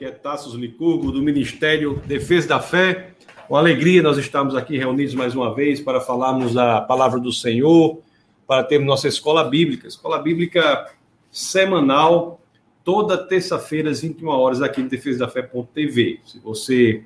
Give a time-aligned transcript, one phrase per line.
[0.00, 3.10] que é Tassos Licurgo, do Ministério Defesa da Fé.
[3.46, 8.00] Com alegria, nós estamos aqui reunidos mais uma vez para falarmos da palavra do Senhor,
[8.46, 10.90] para termos nossa escola bíblica, escola bíblica
[11.30, 12.40] semanal,
[12.82, 16.20] toda terça-feira, às 21 horas, aqui no defesadafé.tv.
[16.24, 17.04] Se você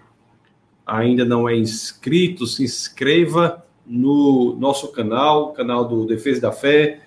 [0.87, 7.01] ainda não é inscrito, se inscreva no nosso canal, canal do Defesa da Fé,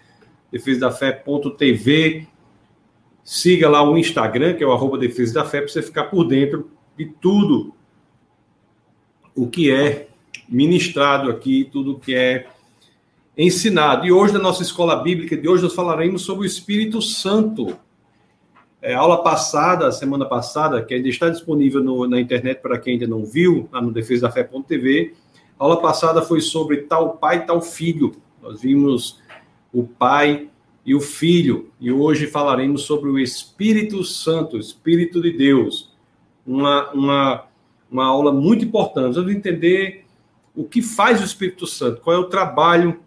[0.52, 2.28] defesadafé.tv
[3.30, 6.24] Siga lá o Instagram, que é o arroba Defesa da Fé, para você ficar por
[6.24, 7.76] dentro de tudo
[9.36, 10.08] o que é
[10.48, 12.48] ministrado aqui, tudo o que é
[13.38, 14.06] ensinado.
[14.06, 17.78] E hoje, na nossa escola bíblica de hoje, nós falaremos sobre o Espírito Santo.
[18.82, 23.08] É, aula passada, semana passada, que ainda está disponível no, na internet para quem ainda
[23.08, 25.16] não viu, lá no defesadafé.tv.
[25.60, 28.16] A aula passada foi sobre tal pai, tal filho.
[28.42, 29.20] Nós vimos
[29.74, 30.48] o pai
[30.88, 31.70] e o Filho.
[31.82, 35.94] E hoje falaremos sobre o Espírito Santo, Espírito de Deus.
[36.46, 37.46] Uma, uma,
[37.92, 39.16] uma aula muito importante.
[39.16, 40.06] Vamos entender
[40.56, 43.02] o que faz o Espírito Santo, qual é o trabalho,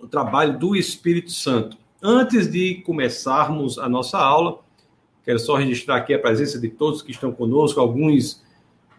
[0.00, 1.76] o trabalho do Espírito Santo.
[2.02, 4.58] Antes de começarmos a nossa aula,
[5.24, 7.78] quero só registrar aqui a presença de todos que estão conosco.
[7.78, 8.42] Alguns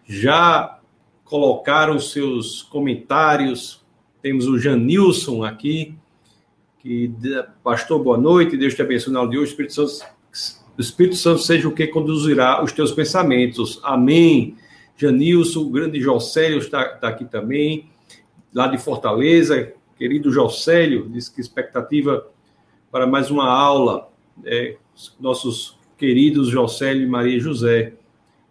[0.06, 0.80] já
[1.22, 3.84] colocaram seus comentários.
[4.22, 5.94] Temos o Janilson aqui,
[6.84, 7.10] que,
[7.62, 9.52] pastor, boa noite, Deus te abençoe no dia de hoje.
[9.52, 10.04] Espírito, Santo,
[10.76, 13.80] o Espírito Santo seja o que conduzirá os teus pensamentos.
[13.82, 14.54] Amém.
[14.94, 17.88] Janilson, o grande Jocélio está, está aqui também,
[18.52, 19.72] lá de Fortaleza.
[19.96, 22.28] Querido Jocélio, diz que expectativa
[22.92, 24.10] para mais uma aula.
[24.44, 24.76] É,
[25.18, 27.94] nossos queridos Jocélio e Maria José,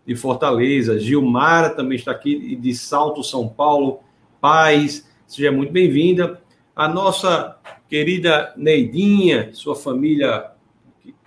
[0.07, 0.99] de Fortaleza.
[0.99, 3.99] Gilmara também está aqui, de Salto, São Paulo.
[4.41, 6.41] Paz, seja muito bem-vinda.
[6.75, 7.59] A nossa
[7.93, 10.49] querida Neidinha, sua família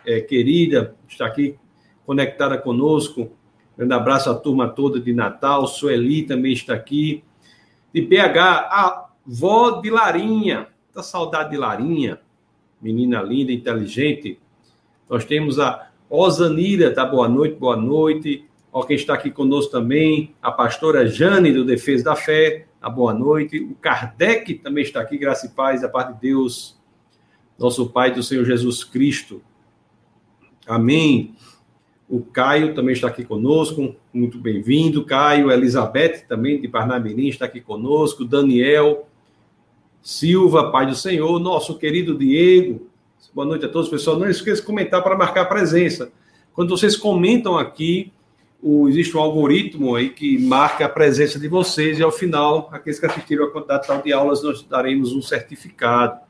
[0.05, 1.57] é, querida, está aqui
[2.05, 3.31] conectada conosco.
[3.79, 5.69] Grande abraço à turma toda de Natal.
[5.69, 7.23] Sueli também está aqui.
[7.95, 10.67] De BH, a vó de Larinha.
[10.93, 12.19] Tá saudade de Larinha.
[12.83, 14.37] Menina linda, inteligente.
[15.09, 17.07] Nós temos a Osanira, tá?
[17.07, 18.45] Boa noite, boa noite.
[18.77, 23.15] Ó, quem está aqui conosco também, a pastora Jane, do Defesa da Fé a boa
[23.15, 23.59] noite.
[23.59, 26.79] O Kardec também está aqui, graça e paz, da parte de Deus,
[27.59, 29.41] nosso Pai do Senhor Jesus Cristo.
[30.67, 31.35] Amém.
[32.07, 35.07] O Caio também está aqui conosco, muito bem-vindo.
[35.07, 38.27] Caio, Elizabeth também de Parnamirim está aqui conosco.
[38.27, 39.09] Daniel
[40.03, 41.39] Silva, Pai do Senhor.
[41.39, 42.87] Nosso querido Diego.
[43.33, 44.19] Boa noite a todos, pessoal.
[44.19, 46.13] Não esqueça de comentar para marcar a presença.
[46.53, 48.13] Quando vocês comentam aqui,
[48.63, 52.99] o, existe um algoritmo aí que marca a presença de vocês e ao final, aqueles
[52.99, 56.21] que assistiram a quantidade tal de aulas, nós daremos um certificado.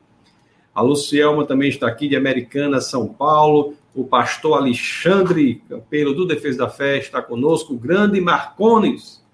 [0.73, 3.73] A Lucielma também está aqui de Americana, São Paulo.
[3.95, 7.73] O pastor Alexandre Campelo, do Defesa da Fé, está conosco.
[7.73, 9.25] O grande Marcones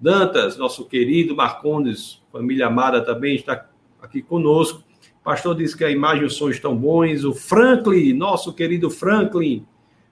[0.00, 3.68] Dantas, nosso querido Marcones, família amada, também está
[4.02, 4.82] aqui conosco.
[5.20, 7.22] O pastor disse que a imagem e o som estão bons.
[7.22, 9.64] O Franklin, nosso querido Franklin,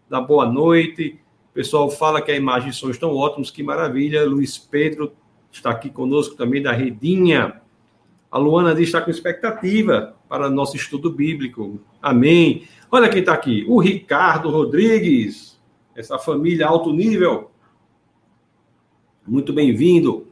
[0.08, 1.18] da boa noite.
[1.50, 4.24] O pessoal fala que a imagem e som estão ótimos, que maravilha.
[4.24, 5.12] Luiz Pedro
[5.50, 7.60] está aqui conosco também da Redinha.
[8.30, 11.80] A Luana diz está com expectativa para nosso estudo bíblico.
[12.00, 12.68] Amém.
[12.88, 15.60] Olha quem está aqui, o Ricardo Rodrigues,
[15.96, 17.50] essa família alto nível.
[19.26, 20.28] Muito bem-vindo.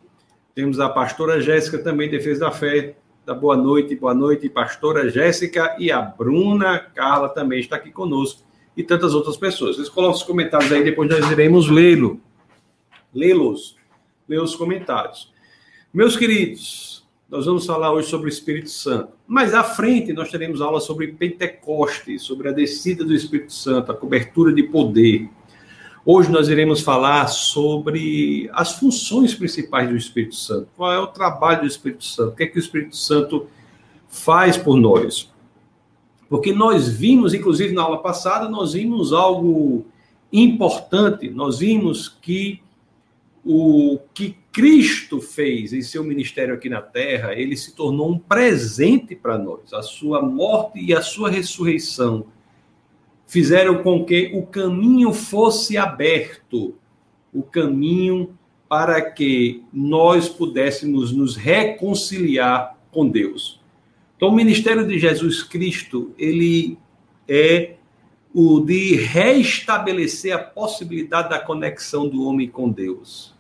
[0.55, 2.97] Temos a pastora Jéssica também, Defesa da Fé.
[3.27, 5.77] Da boa noite, boa noite, pastora Jéssica.
[5.81, 8.48] E a Bruna Carla também está aqui conosco
[8.79, 9.75] e tantas outras pessoas.
[9.75, 12.21] Vocês colocam os comentários aí, depois nós iremos lê-lo.
[13.13, 13.77] Lê-los.
[14.29, 15.33] Lê os comentários.
[15.93, 19.15] Meus queridos, nós vamos falar hoje sobre o Espírito Santo.
[19.27, 23.97] Mais à frente, nós teremos aula sobre Pentecostes, sobre a descida do Espírito Santo, a
[23.97, 25.29] cobertura de poder.
[26.05, 30.69] Hoje nós iremos falar sobre as funções principais do Espírito Santo.
[30.77, 32.29] Qual é o trabalho do Espírito Santo?
[32.31, 33.49] O que é que o Espírito Santo
[34.07, 35.29] faz por nós?
[36.29, 39.87] Porque nós vimos, inclusive na aula passada, nós vimos algo
[40.33, 42.61] importante, nós vimos que
[43.45, 49.17] o que Cristo fez em seu ministério aqui na terra, ele se tornou um presente
[49.17, 49.73] para nós.
[49.73, 52.27] A sua morte e a sua ressurreição
[53.27, 56.75] fizeram com que o caminho fosse aberto,
[57.33, 58.37] o caminho
[58.69, 63.58] para que nós pudéssemos nos reconciliar com Deus.
[64.19, 66.77] Então, o ministério de Jesus Cristo, ele
[67.27, 67.77] é
[68.35, 73.35] o de restabelecer a possibilidade da conexão do homem com Deus.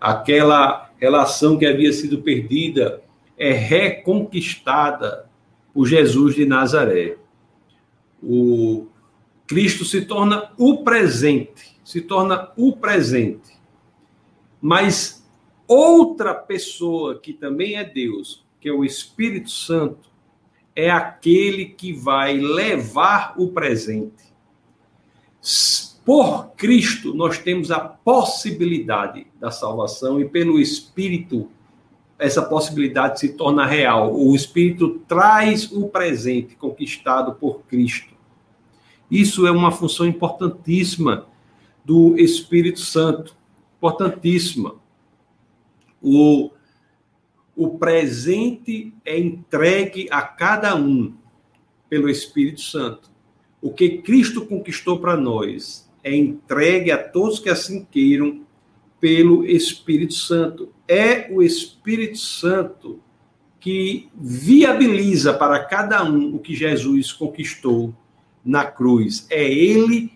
[0.00, 3.00] Aquela relação que havia sido perdida
[3.38, 5.30] é reconquistada
[5.72, 7.16] por Jesus de Nazaré.
[8.20, 8.88] O
[9.46, 13.52] Cristo se torna o presente se torna o presente.
[14.60, 15.26] Mas
[15.66, 20.08] outra pessoa que também é Deus, que é o Espírito Santo,
[20.74, 24.32] é aquele que vai levar o presente.
[26.04, 31.50] Por Cristo, nós temos a possibilidade da salvação e pelo Espírito,
[32.16, 34.14] essa possibilidade se torna real.
[34.14, 38.14] O Espírito traz o presente conquistado por Cristo.
[39.10, 41.26] Isso é uma função importantíssima
[41.84, 43.36] do Espírito Santo,
[43.76, 44.76] importantíssima.
[46.00, 46.50] O,
[47.56, 51.14] o presente é entregue a cada um
[51.88, 53.10] pelo Espírito Santo.
[53.60, 58.42] O que Cristo conquistou para nós é entregue a todos que assim queiram
[58.98, 60.72] pelo Espírito Santo.
[60.88, 63.00] É o Espírito Santo
[63.60, 67.94] que viabiliza para cada um o que Jesus conquistou
[68.44, 69.26] na cruz.
[69.30, 70.12] É ele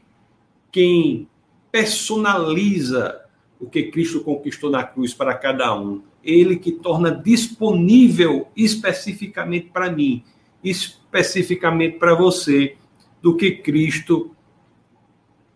[0.72, 1.28] quem
[1.70, 3.20] personaliza
[3.60, 6.02] o que Cristo conquistou na cruz para cada um.
[6.26, 10.22] Ele que torna disponível especificamente para mim,
[10.62, 12.76] especificamente para você,
[13.22, 14.34] do que Cristo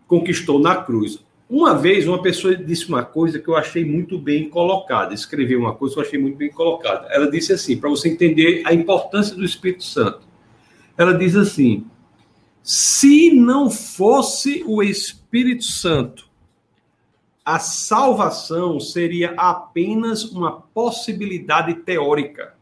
[0.07, 1.23] conquistou na cruz.
[1.49, 5.75] Uma vez, uma pessoa disse uma coisa que eu achei muito bem colocada, escreveu uma
[5.75, 7.09] coisa que eu achei muito bem colocada.
[7.11, 10.21] Ela disse assim, para você entender a importância do Espírito Santo.
[10.97, 11.87] Ela diz assim:
[12.63, 16.30] se não fosse o Espírito Santo,
[17.45, 22.55] a salvação seria apenas uma possibilidade teórica.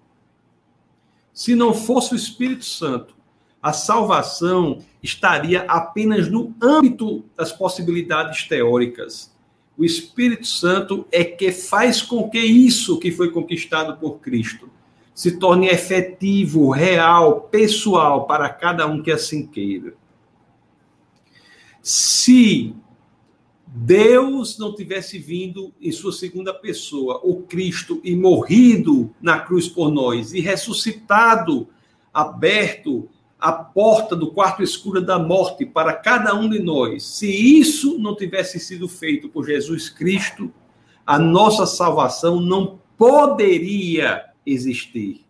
[1.32, 3.14] Se não fosse o Espírito Santo,
[3.62, 9.34] a salvação estaria apenas no âmbito das possibilidades teóricas.
[9.76, 14.70] O Espírito Santo é que faz com que isso que foi conquistado por Cristo
[15.14, 19.94] se torne efetivo, real, pessoal para cada um que assim queira.
[21.82, 22.72] Se
[23.70, 29.90] Deus não tivesse vindo em sua segunda pessoa, o Cristo, e morrido na cruz por
[29.90, 31.68] nós, e ressuscitado,
[32.12, 37.98] aberto a porta do quarto escuro da morte para cada um de nós, se isso
[37.98, 40.52] não tivesse sido feito por Jesus Cristo,
[41.06, 45.24] a nossa salvação não poderia existir.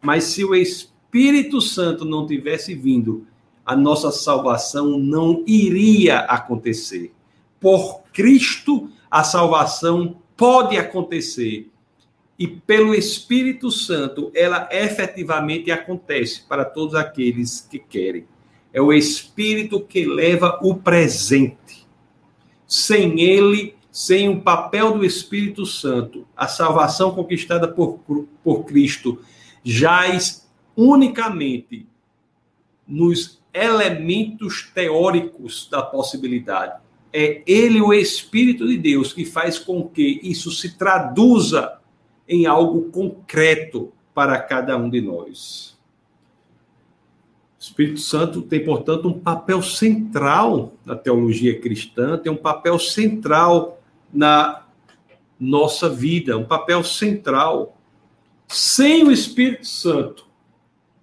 [0.00, 3.26] Mas se o Espírito Santo não tivesse vindo,
[3.64, 7.12] a nossa salvação não iria acontecer.
[7.60, 11.70] Por Cristo, a salvação pode acontecer.
[12.38, 18.26] E pelo Espírito Santo, ela efetivamente acontece para todos aqueles que querem.
[18.72, 21.86] É o Espírito que leva o presente.
[22.66, 27.98] Sem ele, sem o papel do Espírito Santo, a salvação conquistada por,
[28.44, 29.20] por Cristo
[29.64, 31.86] jaz unicamente
[32.86, 36.80] nos elementos teóricos da possibilidade.
[37.12, 41.78] É ele, o Espírito de Deus, que faz com que isso se traduza
[42.28, 45.78] em algo concreto para cada um de nós.
[47.58, 53.80] O Espírito Santo tem, portanto, um papel central na teologia cristã, tem um papel central
[54.12, 54.66] na
[55.40, 57.78] nossa vida, um papel central
[58.48, 60.26] sem o Espírito Santo,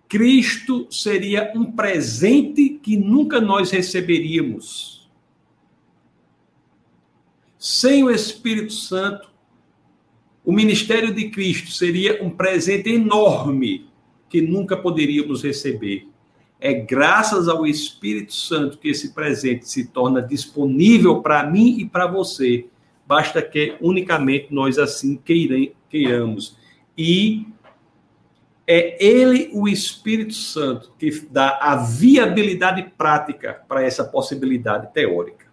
[0.07, 4.94] Cristo seria um presente que nunca nós receberíamos.
[7.67, 9.27] Sem o Espírito Santo,
[10.45, 13.89] o ministério de Cristo seria um presente enorme
[14.29, 16.07] que nunca poderíamos receber.
[16.59, 22.05] É graças ao Espírito Santo que esse presente se torna disponível para mim e para
[22.05, 22.67] você.
[23.07, 26.55] Basta que unicamente nós assim queiramos
[26.95, 27.47] e
[28.67, 35.44] é ele, o Espírito Santo, que dá a viabilidade prática para essa possibilidade teórica.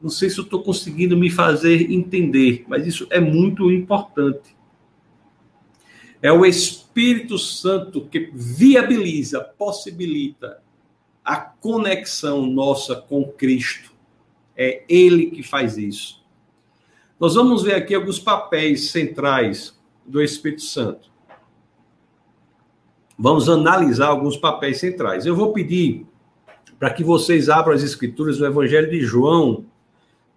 [0.00, 4.56] Não sei se estou conseguindo me fazer entender, mas isso é muito importante.
[6.22, 10.60] É o Espírito Santo que viabiliza, possibilita
[11.24, 13.92] a conexão nossa com Cristo.
[14.56, 16.24] É Ele que faz isso.
[17.18, 19.76] Nós vamos ver aqui alguns papéis centrais
[20.06, 21.10] do Espírito Santo.
[23.18, 25.26] Vamos analisar alguns papéis centrais.
[25.26, 26.06] Eu vou pedir
[26.78, 29.66] para que vocês abram as escrituras do Evangelho de João.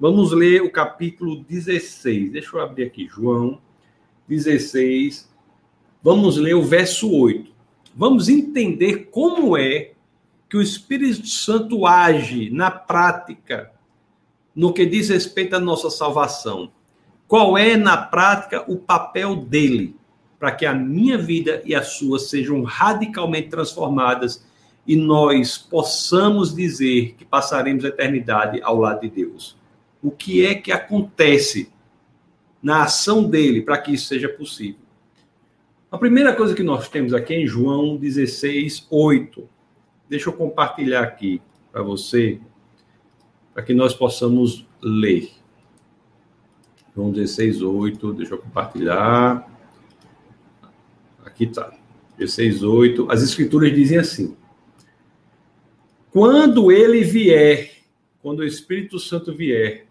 [0.02, 2.32] Vamos ler o capítulo 16.
[2.32, 3.60] Deixa eu abrir aqui, João
[4.28, 5.30] 16.
[6.02, 7.52] Vamos ler o verso 8.
[7.96, 9.92] Vamos entender como é
[10.50, 13.72] que o Espírito Santo age na prática
[14.56, 16.72] no que diz respeito à nossa salvação.
[17.28, 19.96] Qual é, na prática, o papel dele
[20.40, 24.44] para que a minha vida e a sua sejam radicalmente transformadas
[24.88, 29.61] e nós possamos dizer que passaremos a eternidade ao lado de Deus?
[30.02, 31.72] O que é que acontece
[32.62, 34.82] na ação dele para que isso seja possível?
[35.92, 39.50] A primeira coisa que nós temos aqui é em João 16, 8.
[40.10, 41.42] Deixa eu compartilhar aqui
[41.72, 42.40] para você,
[43.54, 45.30] para que nós possamos ler.
[46.96, 48.14] João 16, 8.
[48.14, 49.48] Deixa eu compartilhar.
[51.26, 51.74] Aqui está.
[52.18, 53.12] 16, 8.
[53.12, 54.38] As escrituras dizem assim:
[56.10, 57.72] Quando ele vier,
[58.22, 59.88] quando o Espírito Santo vier,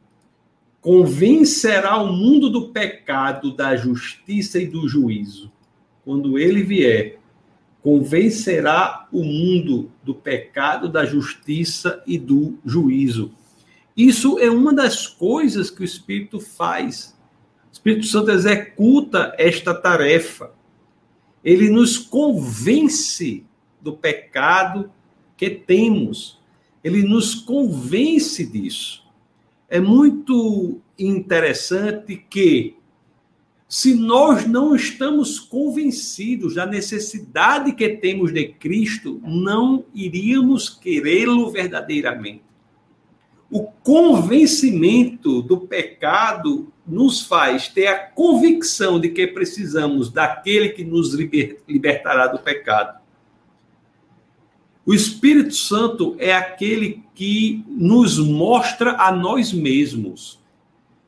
[0.81, 5.53] convencerá o mundo do pecado, da justiça e do juízo.
[6.05, 7.19] Quando ele vier,
[7.83, 13.33] convencerá o mundo do pecado, da justiça e do juízo.
[13.97, 17.17] Isso é uma das coisas que o Espírito faz.
[17.69, 20.53] O Espírito Santo executa esta tarefa.
[21.45, 23.45] Ele nos convence
[23.81, 24.91] do pecado
[25.37, 26.39] que temos.
[26.83, 29.00] Ele nos convence disso.
[29.73, 32.75] É muito interessante que,
[33.69, 42.43] se nós não estamos convencidos da necessidade que temos de Cristo, não iríamos querê-lo verdadeiramente.
[43.49, 51.15] O convencimento do pecado nos faz ter a convicção de que precisamos daquele que nos
[51.15, 53.00] libertará do pecado.
[54.85, 60.41] O Espírito Santo é aquele que nos mostra a nós mesmos,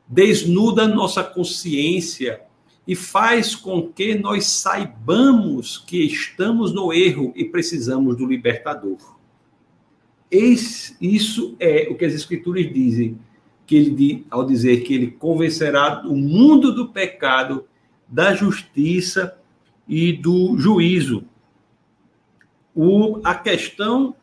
[0.07, 2.41] desnuda nossa consciência
[2.87, 9.17] e faz com que nós saibamos que estamos no erro e precisamos do libertador.
[10.31, 13.17] Isso é o que as Escrituras dizem,
[13.65, 17.65] que ele, ao dizer que ele convencerá o mundo do pecado,
[18.07, 19.35] da justiça
[19.87, 21.25] e do juízo
[22.75, 24.15] o, a questão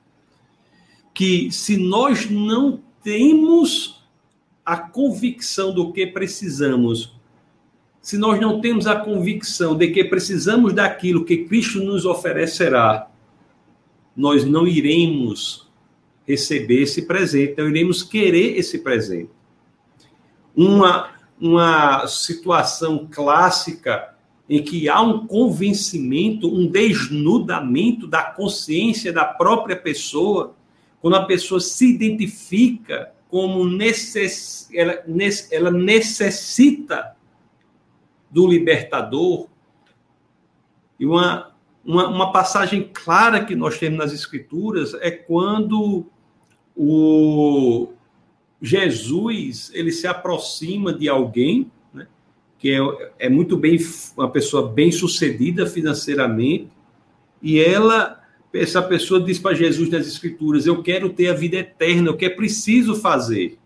[1.15, 4.03] que se nós não temos
[4.65, 7.15] a convicção do que precisamos,
[8.01, 13.11] se nós não temos a convicção de que precisamos daquilo que Cristo nos oferecerá,
[14.17, 15.69] nós não iremos
[16.27, 19.31] receber esse presente, não iremos querer esse presente.
[20.55, 24.15] Uma, uma situação clássica
[24.51, 30.57] em que há um convencimento, um desnudamento da consciência da própria pessoa,
[31.01, 34.69] quando a pessoa se identifica como necess...
[34.75, 35.05] ela,
[35.53, 37.17] ela necessita
[38.29, 39.47] do libertador.
[40.99, 41.53] E uma,
[41.85, 46.07] uma, uma passagem clara que nós temos nas Escrituras é quando
[46.77, 47.93] o
[48.61, 51.71] Jesus ele se aproxima de alguém
[52.61, 52.79] que é,
[53.19, 53.79] é muito bem,
[54.15, 56.69] uma pessoa bem sucedida financeiramente,
[57.43, 62.11] e ela, essa pessoa diz para Jesus nas Escrituras: Eu quero ter a vida eterna,
[62.11, 63.59] o que é preciso fazer?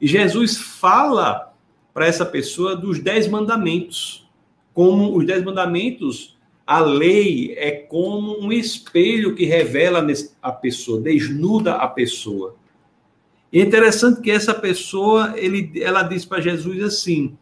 [0.00, 1.54] E Jesus fala
[1.92, 4.26] para essa pessoa dos dez mandamentos.
[4.72, 10.06] Como os dez mandamentos, a lei é como um espelho que revela
[10.40, 12.56] a pessoa, desnuda a pessoa.
[13.52, 17.36] E é interessante que essa pessoa, ele, ela diz para Jesus assim: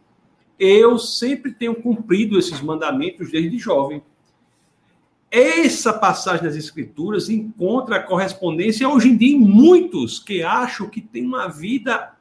[0.59, 4.01] eu sempre tenho cumprido esses mandamentos desde jovem.
[5.29, 11.25] Essa passagem das Escrituras encontra correspondência hoje em dia em muitos que acham que tem
[11.25, 12.13] uma vida,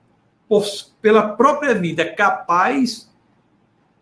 [0.48, 0.64] por,
[1.00, 3.10] pela própria vida, capaz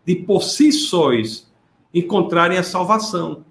[0.05, 1.51] de por si sóis
[1.93, 3.45] encontrarem a salvação.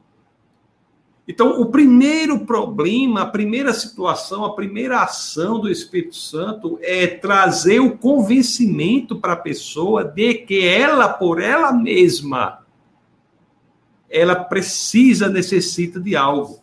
[1.27, 7.81] Então, o primeiro problema, a primeira situação, a primeira ação do Espírito Santo é trazer
[7.81, 12.63] o convencimento para a pessoa de que ela, por ela mesma,
[14.11, 16.63] ela precisa, necessita de algo.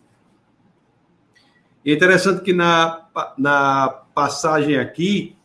[1.84, 5.36] é interessante que na, na passagem aqui,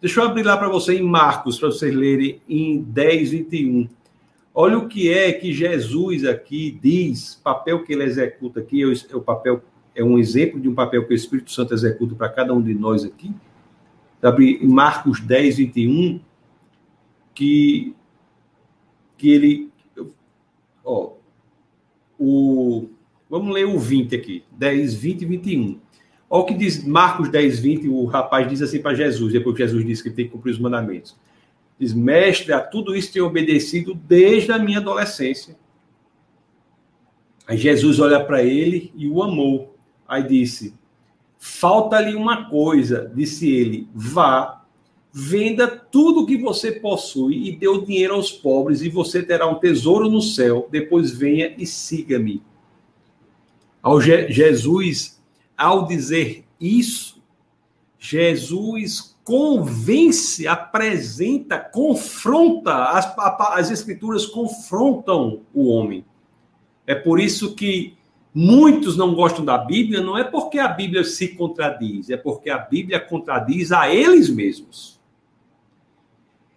[0.00, 3.88] deixa eu abrir lá para você em Marcos, para vocês lerem em 10, 21.
[4.58, 9.20] Olha o que é que Jesus aqui diz, papel que ele executa aqui, é o
[9.20, 9.62] papel
[9.94, 12.72] é um exemplo de um papel que o Espírito Santo executa para cada um de
[12.72, 13.34] nós aqui.
[14.18, 16.20] Sabe, em Marcos 10, 21,
[17.34, 17.94] que,
[19.18, 19.70] que ele.
[20.82, 21.12] Ó,
[22.18, 22.88] o,
[23.28, 25.80] vamos ler o 20 aqui, 10, 20 e 21.
[26.30, 29.62] Olha o que diz Marcos 10, 20, o rapaz diz assim para Jesus, depois que
[29.62, 31.14] Jesus disse que tem que cumprir os mandamentos.
[31.78, 35.56] Diz, mestre, a tudo isso tenho obedecido desde a minha adolescência.
[37.46, 39.76] Aí Jesus olha para ele e o amou.
[40.08, 40.74] Aí disse:
[41.38, 44.64] Falta-lhe uma coisa, disse ele: Vá,
[45.12, 49.46] venda tudo o que você possui e dê o dinheiro aos pobres, e você terá
[49.46, 50.68] um tesouro no céu.
[50.70, 52.42] Depois venha e siga-me.
[53.82, 55.22] Ao Je Jesus,
[55.56, 57.22] ao dizer isso,
[57.98, 63.12] Jesus convence, apresenta, confronta, as,
[63.54, 66.04] as escrituras confrontam o homem.
[66.86, 67.94] É por isso que
[68.32, 72.58] muitos não gostam da Bíblia, não é porque a Bíblia se contradiz, é porque a
[72.58, 75.00] Bíblia contradiz a eles mesmos.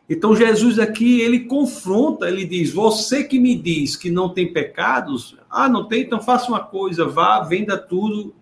[0.08, 5.36] Então Jesus aqui, ele confronta, ele diz: Você que me diz que não tem pecados,
[5.50, 8.36] ah, não tem, então faça uma coisa, vá, venda tudo,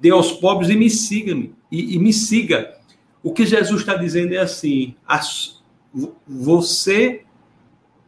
[0.00, 2.82] dê aos pobres e me siga-me, e, e me siga.
[3.24, 5.64] O que Jesus está dizendo é assim: as,
[6.28, 7.24] você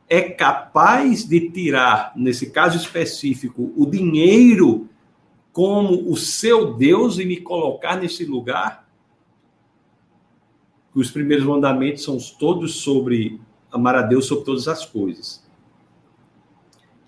[0.07, 4.89] é capaz de tirar, nesse caso específico, o dinheiro
[5.55, 8.87] como o seu Deus e me colocar nesse lugar?
[10.95, 13.41] Os primeiros mandamentos são todos sobre
[13.73, 15.43] amar a Deus sobre todas as coisas.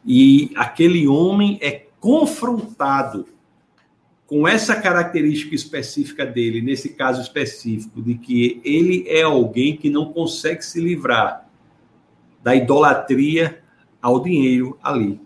[0.05, 3.27] E aquele homem é confrontado
[4.29, 10.13] com essa característica específica dele, nesse caso específico, de que ele é alguém que não
[10.13, 11.49] consegue se livrar
[12.43, 13.63] da idolatria
[14.03, 15.19] ao dinheiro ali.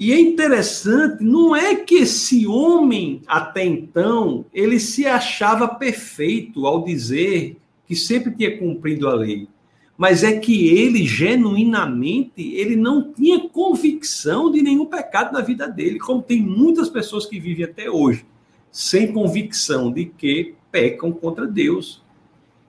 [0.00, 6.82] E é interessante, não é que esse homem, até então, ele se achava perfeito ao
[6.82, 9.46] dizer que sempre tinha cumprido a lei
[9.96, 15.98] mas é que ele genuinamente ele não tinha convicção de nenhum pecado na vida dele,
[15.98, 18.26] como tem muitas pessoas que vivem até hoje
[18.74, 22.02] sem convicção de que pecam contra Deus.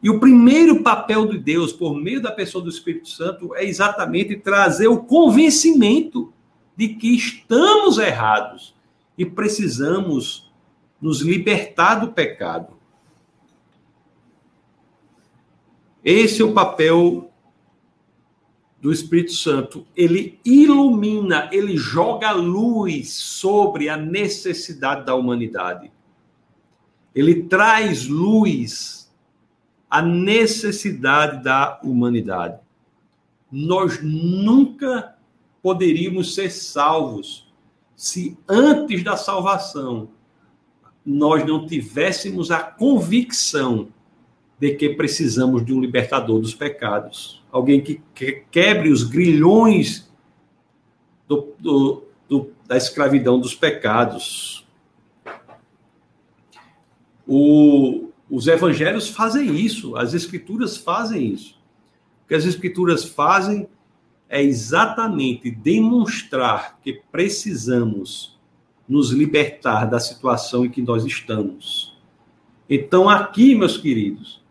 [0.04, 4.36] E o primeiro papel de Deus por meio da pessoa do Espírito Santo é exatamente
[4.36, 6.32] trazer o convencimento
[6.78, 8.76] de que estamos errados
[9.18, 10.52] e precisamos
[11.02, 12.75] nos libertar do pecado.
[16.06, 17.32] Esse é o papel
[18.80, 19.88] do Espírito Santo.
[19.96, 25.92] Ele ilumina, ele joga luz sobre a necessidade da humanidade.
[27.16, 29.12] Ele traz luz
[29.90, 32.60] à necessidade da humanidade.
[33.52, 35.16] Nós nunca
[35.64, 37.52] poderíamos ser salvos
[37.96, 40.10] se antes da salvação
[41.04, 43.88] nós não tivéssemos a convicção
[44.60, 47.44] de que precisamos de um libertador dos pecados.
[47.52, 48.02] Alguém que,
[48.52, 50.10] quebre os grilhões
[51.28, 54.66] do, do, do, da escravidão dos pecados.
[57.28, 61.60] O, os evangelhos fazem isso, as escrituras fazem isso.
[62.24, 63.68] O que as escrituras fazem
[64.30, 68.36] é exatamente demonstrar que precisamos
[68.88, 71.96] nos libertar da situação em que nós estamos.
[72.70, 74.44] Então, aqui, meus queridos,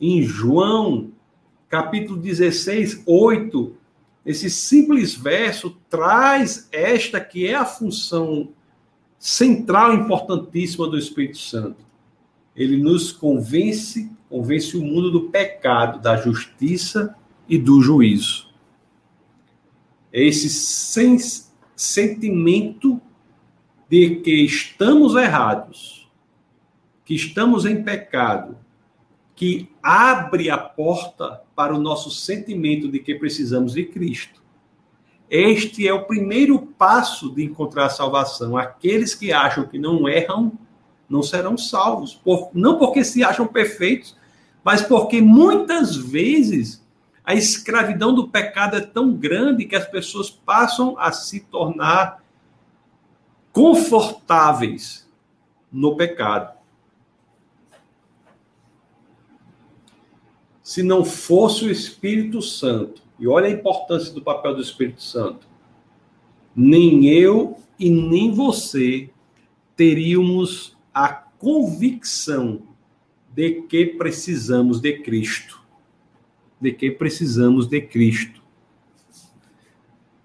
[0.00, 1.10] em João,
[1.68, 3.76] capítulo 16, 8,
[4.24, 8.48] esse simples verso traz esta que é a função
[9.18, 11.84] central, importantíssima do Espírito Santo.
[12.56, 17.16] Ele nos convence, convence o mundo do pecado, da justiça
[17.48, 18.48] e do juízo.
[20.12, 20.48] É esse
[21.76, 23.00] sentimento
[23.88, 26.08] de que estamos errados,
[27.04, 28.56] que estamos em pecado,
[29.34, 34.42] que abre a porta para o nosso sentimento de que precisamos de Cristo.
[35.28, 38.56] Este é o primeiro passo de encontrar a salvação.
[38.56, 40.52] Aqueles que acham que não erram
[41.08, 44.16] não serão salvos, por, não porque se acham perfeitos,
[44.62, 46.84] mas porque muitas vezes
[47.24, 52.22] a escravidão do pecado é tão grande que as pessoas passam a se tornar
[53.52, 55.08] confortáveis
[55.72, 56.54] no pecado.
[60.64, 65.46] Se não fosse o Espírito Santo, e olha a importância do papel do Espírito Santo,
[66.56, 69.10] nem eu e nem você
[69.76, 72.62] teríamos a convicção
[73.34, 75.60] de que precisamos de Cristo.
[76.58, 78.42] De que precisamos de Cristo.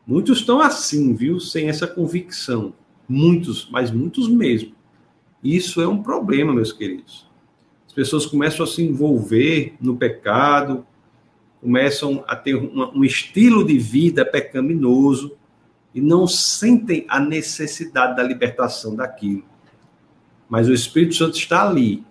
[0.08, 1.40] Muitos estão assim, viu?
[1.40, 2.74] Sem essa convicção.
[3.10, 4.74] Muitos, mas muitos mesmo.
[5.44, 7.29] Isso é um problema, meus queridos
[8.00, 10.88] pessoas começam a se envolver no pecado,
[11.60, 15.36] começam a ter uma, um estilo de vida pecaminoso
[15.94, 19.44] e não sentem a necessidade da libertação daquilo.
[20.48, 22.02] Mas o Espírito Santo está ali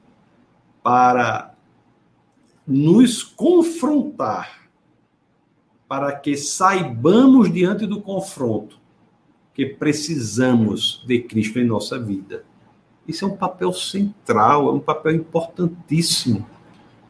[0.83, 1.55] para
[2.66, 4.68] nos confrontar,
[5.88, 8.79] para que saibamos diante do confronto
[9.55, 12.44] que precisamos de Cristo em nossa vida.
[13.08, 16.46] Isso é um papel central, é um papel importantíssimo,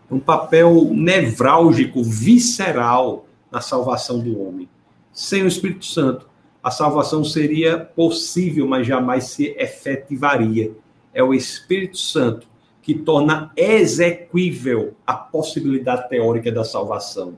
[0.08, 4.68] é um papel nevrálgico, visceral na salvação do homem.
[5.12, 6.28] Sem o Espírito Santo,
[6.62, 10.70] a salvação seria possível, mas jamais se efetivaria.
[11.12, 12.46] É o Espírito Santo
[12.80, 17.36] que torna exequível a possibilidade teórica da salvação.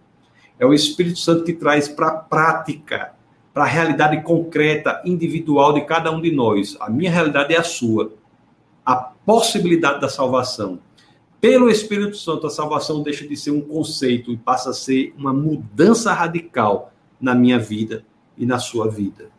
[0.59, 3.15] É o Espírito Santo que traz para a prática,
[3.55, 6.77] para a realidade concreta, individual de cada um de nós.
[6.79, 8.13] A minha realidade é a sua.
[8.91, 10.81] A possibilidade da salvação.
[11.41, 15.33] Pelo Espírito Santo, a salvação deixa de ser um conceito e passa a ser uma
[15.33, 18.05] mudança radical na minha vida
[18.37, 19.31] e na sua vida.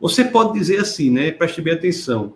[0.00, 1.32] Você pode dizer assim, né?
[1.32, 2.34] Preste bem atenção.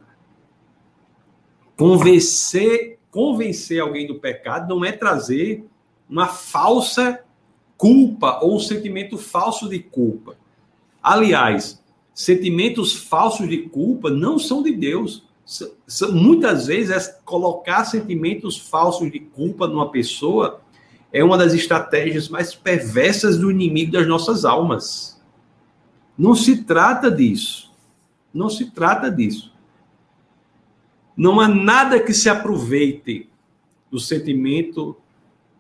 [1.77, 5.65] Convencer, convencer alguém do pecado não é trazer
[6.09, 7.23] uma falsa
[7.77, 10.37] culpa ou um sentimento falso de culpa.
[11.03, 15.30] Aliás, sentimentos falsos de culpa não são de Deus.
[16.13, 20.61] Muitas vezes, é colocar sentimentos falsos de culpa numa pessoa
[21.13, 25.21] é uma das estratégias mais perversas do inimigo das nossas almas.
[26.17, 27.71] Não se trata disso.
[28.33, 29.53] Não se trata disso.
[31.17, 33.29] Não há nada que se aproveite
[33.91, 34.97] do sentimento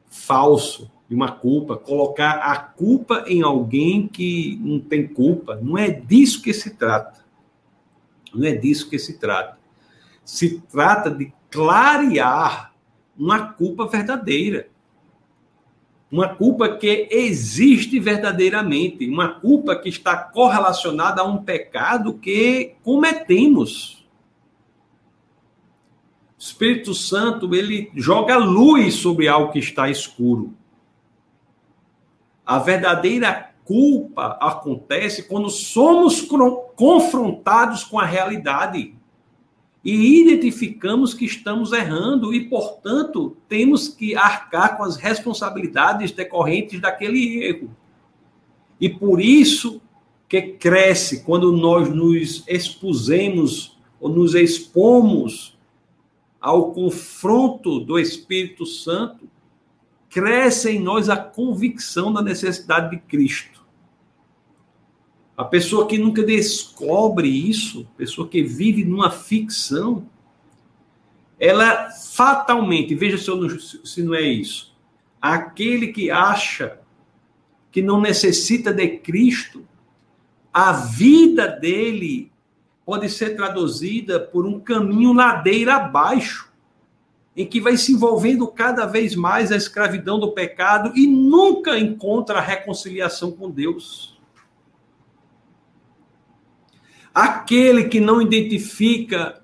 [0.08, 5.58] falso de uma culpa, colocar a culpa em alguém que não tem culpa.
[5.60, 7.24] Não é disso que se trata.
[8.32, 9.58] Não é disso que se trata.
[10.30, 12.72] Se trata de clarear
[13.18, 14.68] uma culpa verdadeira.
[16.08, 24.06] Uma culpa que existe verdadeiramente, uma culpa que está correlacionada a um pecado que cometemos.
[26.38, 30.54] O Espírito Santo, ele joga luz sobre algo que está escuro.
[32.46, 36.24] A verdadeira culpa acontece quando somos
[36.76, 38.94] confrontados com a realidade
[39.84, 47.42] e identificamos que estamos errando e, portanto, temos que arcar com as responsabilidades decorrentes daquele
[47.42, 47.74] erro.
[48.78, 49.80] E por isso
[50.28, 55.58] que cresce quando nós nos expusemos ou nos expomos
[56.40, 59.28] ao confronto do Espírito Santo,
[60.08, 63.59] cresce em nós a convicção da necessidade de Cristo.
[65.40, 70.06] A pessoa que nunca descobre isso, pessoa que vive numa ficção,
[71.38, 74.76] ela fatalmente, veja se, não, se não é isso,
[75.18, 76.78] aquele que acha
[77.72, 79.66] que não necessita de Cristo,
[80.52, 82.30] a vida dele
[82.84, 86.52] pode ser traduzida por um caminho ladeira abaixo,
[87.34, 92.36] em que vai se envolvendo cada vez mais a escravidão do pecado e nunca encontra
[92.36, 94.19] a reconciliação com Deus.
[97.14, 99.42] Aquele que não identifica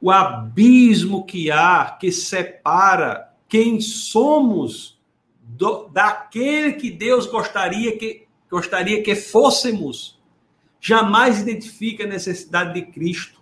[0.00, 5.00] o abismo que há, que separa quem somos
[5.40, 10.20] do, daquele que Deus gostaria que, gostaria que fôssemos,
[10.80, 13.40] jamais identifica a necessidade de Cristo.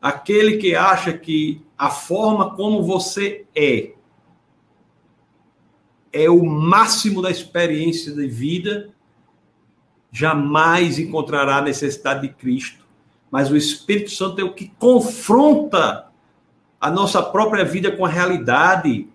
[0.00, 3.94] Aquele que acha que a forma como você é
[6.12, 8.93] é o máximo da experiência de vida,
[10.14, 12.86] jamais encontrará a necessidade de Cristo.
[13.32, 16.06] Mas o Espírito Santo é o que confronta
[16.80, 19.08] a nossa própria vida com a realidade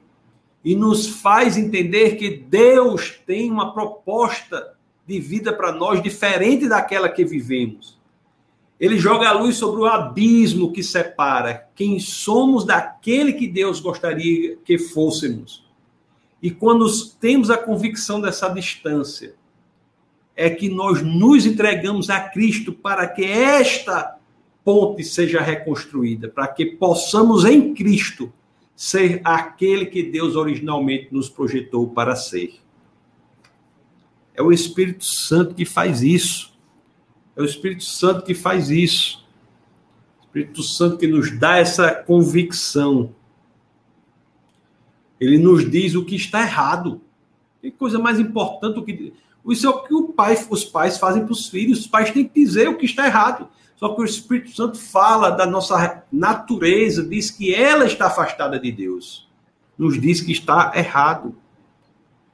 [0.62, 4.74] e nos faz entender que Deus tem uma proposta
[5.08, 7.98] de vida para nós diferente daquela que vivemos.
[8.78, 14.58] Ele joga a luz sobre o abismo que separa quem somos daquele que Deus gostaria
[14.66, 15.66] que fôssemos.
[16.42, 16.86] E quando
[17.22, 19.39] temos a convicção dessa distância,
[20.40, 24.18] é que nós nos entregamos a Cristo para que esta
[24.64, 28.32] ponte seja reconstruída, para que possamos em Cristo
[28.74, 32.54] ser aquele que Deus originalmente nos projetou para ser.
[34.34, 36.58] É o Espírito Santo que faz isso.
[37.36, 39.28] É o Espírito Santo que faz isso.
[40.22, 43.14] O Espírito Santo que nos dá essa convicção.
[45.20, 47.02] Ele nos diz o que está errado.
[47.62, 49.12] Tem coisa mais importante do que.
[49.52, 51.80] Isso é o que o pai, os pais fazem para os filhos.
[51.80, 53.48] Os pais têm que dizer o que está errado.
[53.76, 58.72] Só que o Espírito Santo fala da nossa natureza, diz que ela está afastada de
[58.72, 59.28] Deus.
[59.78, 61.36] Nos diz que está errado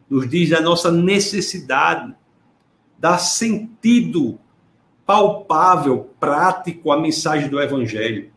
[0.09, 2.13] nos diz a nossa necessidade,
[2.97, 4.39] dá sentido
[5.05, 8.31] palpável, prático à mensagem do Evangelho.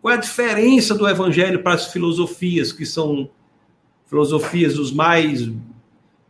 [0.00, 3.28] Qual é a diferença do Evangelho para as filosofias, que são
[4.06, 5.50] filosofias dos mais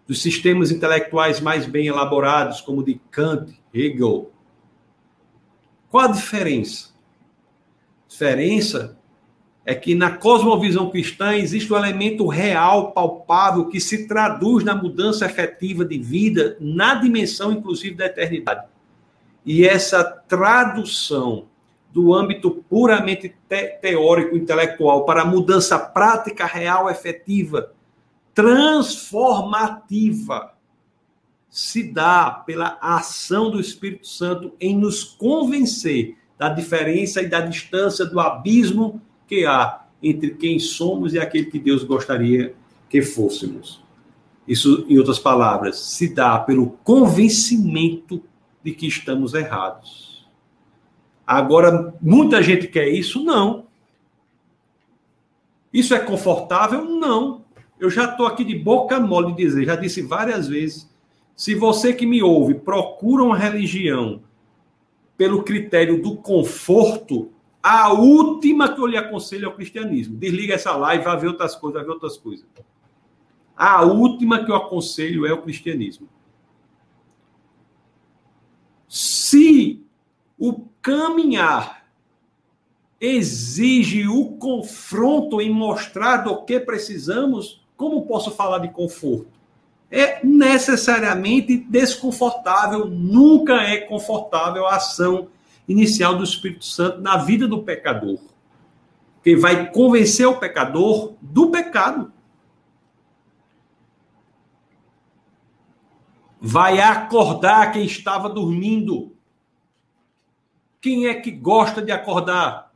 [0.06, 4.30] dos sistemas intelectuais mais bem elaborados, como de Kant, Hegel?
[5.90, 6.94] Qual a diferença?
[8.04, 8.96] A diferença
[9.64, 15.26] é que na cosmovisão cristã existe um elemento real, palpável, que se traduz na mudança
[15.26, 18.64] efetiva de vida, na dimensão, inclusive, da eternidade.
[19.44, 21.46] E essa tradução
[21.92, 27.72] do âmbito puramente te teórico, intelectual, para a mudança prática, real, efetiva,
[28.36, 30.54] transformativa,
[31.48, 38.04] se dá pela ação do Espírito Santo em nos convencer da diferença e da distância
[38.04, 42.54] do abismo que há entre quem somos e aquele que Deus gostaria
[42.90, 43.82] que fôssemos.
[44.46, 48.22] Isso, em outras palavras, se dá pelo convencimento
[48.62, 50.28] de que estamos errados.
[51.26, 53.24] Agora, muita gente quer isso?
[53.24, 53.64] Não.
[55.72, 56.84] Isso é confortável?
[56.84, 57.45] Não.
[57.78, 60.88] Eu já estou aqui de boca mole dizer, já disse várias vezes.
[61.34, 64.22] Se você que me ouve procura uma religião
[65.16, 67.30] pelo critério do conforto,
[67.62, 70.16] a última que eu lhe aconselho é o cristianismo.
[70.16, 72.46] Desliga essa live, vai ver outras coisas, vai ver outras coisas.
[73.56, 76.08] A última que eu aconselho é o cristianismo.
[78.88, 79.84] Se
[80.38, 81.86] o caminhar
[83.00, 89.28] exige o confronto em mostrar do que precisamos, como posso falar de conforto?
[89.90, 95.28] É necessariamente desconfortável, nunca é confortável a ação
[95.68, 98.18] inicial do Espírito Santo na vida do pecador.
[99.22, 102.12] Que vai convencer o pecador do pecado.
[106.40, 109.12] Vai acordar quem estava dormindo.
[110.80, 112.72] Quem é que gosta de acordar?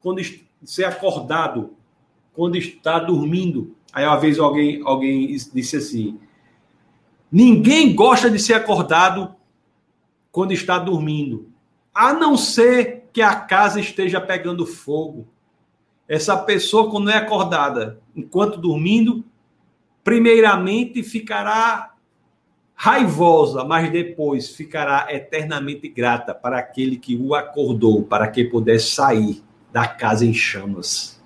[0.00, 0.20] Quando
[0.64, 1.74] ser acordado,
[2.34, 3.77] quando está dormindo.
[3.92, 6.18] Aí uma vez alguém, alguém disse assim:
[7.30, 9.34] ninguém gosta de ser acordado
[10.30, 11.48] quando está dormindo
[11.98, 15.26] a não ser que a casa esteja pegando fogo.
[16.06, 19.24] Essa pessoa, quando é acordada enquanto dormindo,
[20.04, 21.92] primeiramente ficará
[22.72, 29.42] raivosa, mas depois ficará eternamente grata para aquele que o acordou, para que pudesse sair
[29.72, 31.17] da casa em chamas.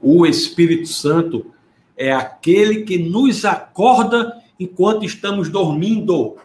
[0.00, 1.52] O Espírito Santo
[1.96, 6.36] é aquele que nos acorda enquanto estamos dormindo.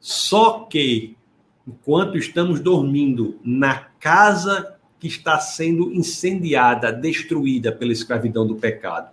[0.00, 1.16] Só que
[1.66, 9.10] enquanto estamos dormindo na casa que está sendo incendiada, destruída pela escravidão do pecado.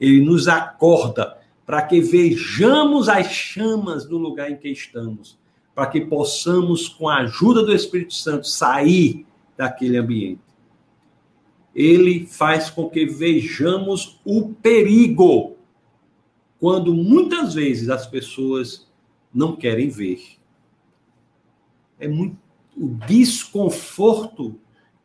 [0.00, 5.36] Ele nos acorda para que vejamos as chamas do lugar em que estamos,
[5.74, 10.47] para que possamos, com a ajuda do Espírito Santo, sair daquele ambiente.
[11.78, 15.56] Ele faz com que vejamos o perigo,
[16.58, 18.90] quando muitas vezes as pessoas
[19.32, 20.38] não querem ver
[21.98, 22.36] é muito
[22.76, 24.58] o desconforto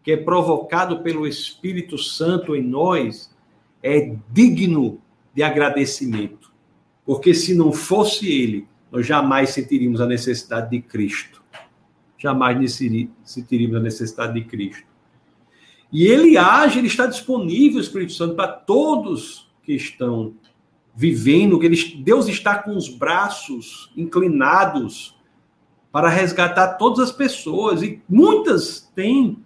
[0.04, 3.34] que é provocado pelo Espírito Santo em nós
[3.82, 5.02] é digno
[5.34, 6.52] de agradecimento.
[7.06, 11.42] Porque se não fosse ele, nós jamais sentiríamos a necessidade de Cristo.
[12.18, 12.80] Jamais
[13.24, 14.86] sentiríamos a necessidade de Cristo.
[15.94, 20.34] E ele age, ele está disponível, o Espírito Santo, para todos que estão
[20.96, 25.16] vivendo, que ele, Deus está com os braços inclinados
[25.92, 27.84] para resgatar todas as pessoas.
[27.84, 29.38] E muitas têm,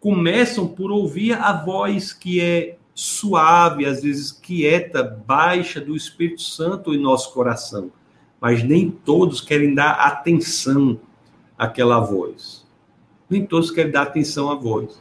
[0.00, 6.92] começam por ouvir a voz que é suave, às vezes quieta, baixa do Espírito Santo
[6.92, 7.92] em nosso coração.
[8.40, 10.98] Mas nem todos querem dar atenção
[11.56, 12.66] àquela voz.
[13.30, 15.00] Nem todos querem dar atenção à voz.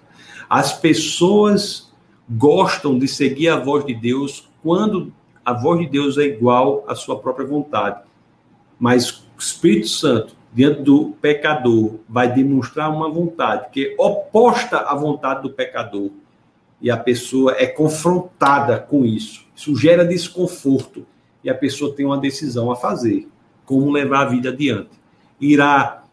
[0.49, 1.91] As pessoas
[2.29, 6.95] gostam de seguir a voz de Deus quando a voz de Deus é igual à
[6.95, 8.01] sua própria vontade.
[8.79, 14.95] Mas o Espírito Santo diante do pecador, vai demonstrar uma vontade que é oposta à
[14.95, 16.09] vontade do pecador.
[16.81, 19.45] E a pessoa é confrontada com isso.
[19.55, 21.05] Isso gera desconforto.
[21.43, 23.27] E a pessoa tem uma decisão a fazer:
[23.65, 24.89] como levar a vida adiante.
[25.39, 26.03] Irá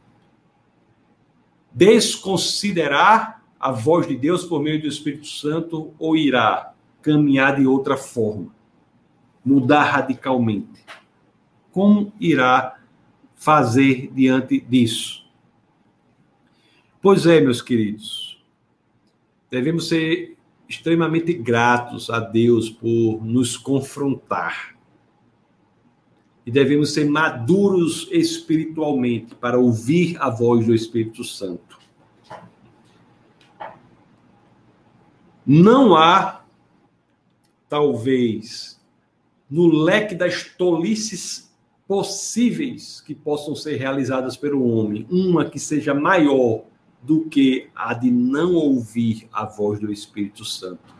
[1.73, 3.34] desconsiderar
[3.65, 8.55] a voz de Deus por meio do Espírito Santo ou irá caminhar de outra forma,
[9.43, 10.85] mudar radicalmente?
[11.73, 12.79] Como irá
[13.35, 15.25] fazer diante disso?
[17.01, 18.39] Pois é, meus queridos,
[19.51, 20.37] devemos ser
[20.69, 24.77] extremamente gratos a Deus por nos confrontar.
[26.45, 31.84] E devemos ser maduros espiritualmente para ouvir a voz do Espírito Santo.
[35.47, 36.43] Não há,
[37.69, 38.81] talvez,
[39.51, 41.55] no leque das tolices
[41.87, 46.65] possíveis que possam ser realizadas pelo homem, uma que seja maior
[47.03, 50.95] do que a de não ouvir a voz do Espírito Santo.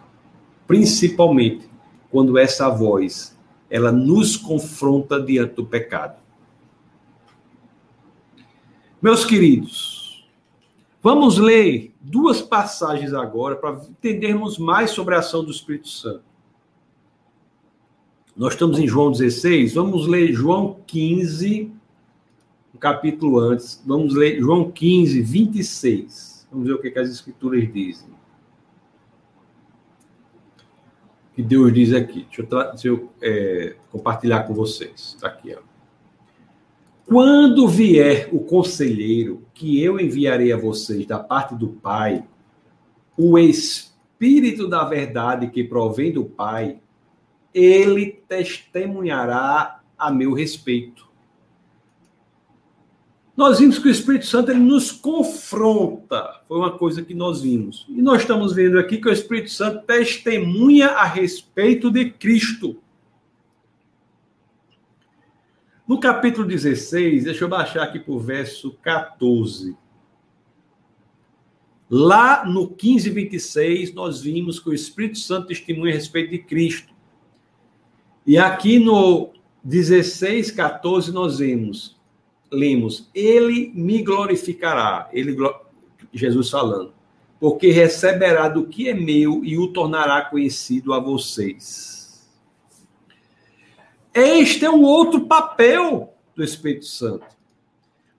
[0.67, 1.69] Principalmente
[2.11, 3.35] quando essa voz
[3.71, 6.23] ela nos confronta diante do pecado.
[9.01, 10.04] Meus queridos,
[11.05, 16.25] Vamos ler duas passagens agora para entendermos mais sobre a ação do Espírito Santo.
[18.35, 21.71] Nós estamos em João 16, vamos ler João 15,
[22.75, 23.83] um capítulo antes.
[23.85, 26.49] Vamos ler João 15, 26.
[26.51, 28.09] Vamos ver o que, que as Escrituras dizem.
[31.33, 32.25] O que Deus diz aqui.
[32.25, 35.13] Deixa eu, deixa eu é, compartilhar com vocês.
[35.15, 35.74] Está aqui, ó.
[37.07, 42.25] Quando vier o conselheiro que eu enviarei a vocês da parte do Pai,
[43.17, 46.79] o Espírito da verdade que provém do Pai,
[47.53, 51.07] ele testemunhará a meu respeito.
[53.37, 57.85] Nós vimos que o Espírito Santo ele nos confronta, foi uma coisa que nós vimos.
[57.89, 62.77] E nós estamos vendo aqui que o Espírito Santo testemunha a respeito de Cristo.
[65.87, 69.77] No capítulo 16, deixa eu baixar aqui para o verso 14.
[71.91, 76.95] Lá no 15, 26, nós vimos que o Espírito Santo testemunha a respeito de Cristo.
[78.27, 82.01] E aqui no 16, 14, nós vemos,
[82.51, 85.37] lemos, Ele me glorificará, ele,
[86.15, 86.95] Jesus falando,
[87.39, 92.04] porque receberá do que é meu e o tornará conhecido a vocês.
[94.15, 97.27] Este é um outro papel do Espírito Santo.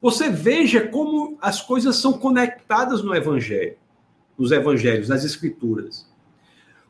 [0.01, 3.77] Você veja como as coisas são conectadas no Evangelho,
[4.37, 6.05] nos Evangelhos, nas Escrituras.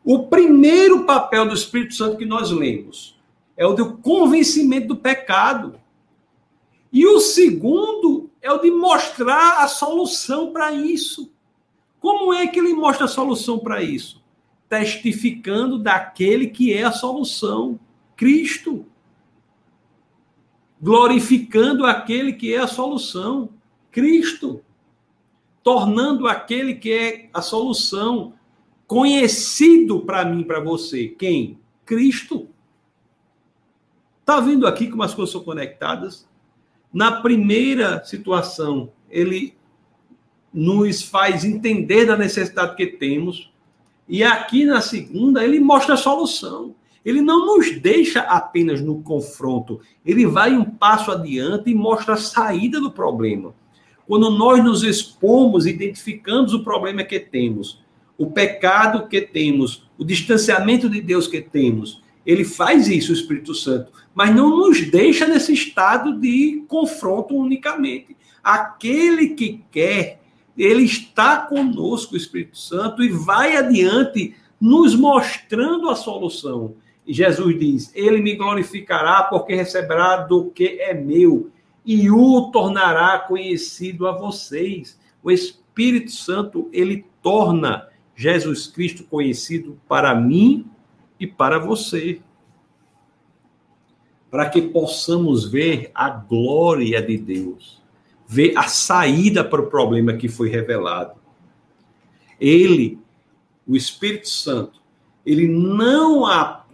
[0.04, 3.16] O primeiro papel do Espírito Santo que nós lemos
[3.56, 5.80] é o do convencimento do pecado.
[6.92, 11.32] E o segundo é o de mostrar a solução para isso.
[12.00, 14.20] Como é que ele mostra a solução para isso?
[14.68, 17.80] Testificando daquele que é a solução,
[18.16, 18.84] Cristo
[20.86, 23.50] glorificando aquele que é a solução,
[23.92, 24.62] Cristo,
[25.64, 28.34] tornando aquele que é a solução
[28.86, 31.08] conhecido para mim, para você.
[31.08, 31.58] Quem?
[31.84, 32.48] Cristo.
[34.20, 36.28] Está vendo aqui como as coisas são conectadas?
[36.94, 39.56] Na primeira situação, ele
[40.54, 43.52] nos faz entender da necessidade que temos,
[44.08, 46.76] e aqui na segunda, ele mostra a solução.
[47.06, 52.18] Ele não nos deixa apenas no confronto, ele vai um passo adiante e mostra a
[52.18, 53.54] saída do problema.
[54.08, 57.84] Quando nós nos expomos, identificamos o problema que temos,
[58.18, 63.54] o pecado que temos, o distanciamento de Deus que temos, ele faz isso, o Espírito
[63.54, 68.18] Santo, mas não nos deixa nesse estado de confronto unicamente.
[68.44, 70.22] Aquele que quer,
[70.58, 76.76] ele está conosco, o Espírito Santo, e vai adiante nos mostrando a solução.
[77.08, 81.52] Jesus diz: Ele me glorificará porque receberá do que é meu
[81.86, 85.00] e o tornará conhecido a vocês.
[85.22, 90.66] O Espírito Santo, ele torna Jesus Cristo conhecido para mim
[91.20, 92.22] e para você.
[94.32, 97.82] Para que possamos ver a glória de Deus,
[98.28, 101.20] ver a saída para o problema que foi revelado.
[102.40, 103.00] Ele,
[103.68, 104.82] o Espírito Santo,
[105.26, 106.65] ele não apenas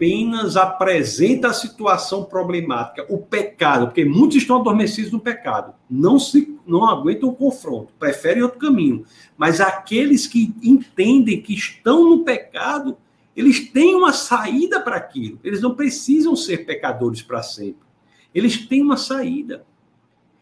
[0.57, 6.89] apresenta a situação problemática, o pecado, porque muitos estão adormecidos no pecado, não se não
[6.89, 9.05] aguentam o confronto, preferem outro caminho.
[9.37, 12.97] Mas aqueles que entendem que estão no pecado,
[13.35, 15.39] eles têm uma saída para aquilo.
[15.43, 17.85] Eles não precisam ser pecadores para sempre.
[18.33, 19.63] Eles têm uma saída.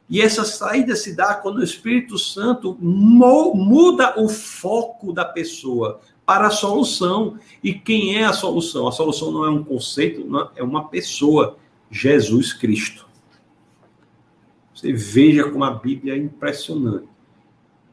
[0.09, 6.45] E essa saída se dá quando o Espírito Santo muda o foco da pessoa para
[6.45, 7.39] a solução.
[7.63, 8.87] E quem é a solução?
[8.87, 11.57] A solução não é um conceito, é uma pessoa,
[11.89, 13.07] Jesus Cristo.
[14.71, 17.07] Você veja como a Bíblia é impressionante.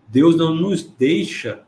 [0.07, 1.62] Deus não nos deixa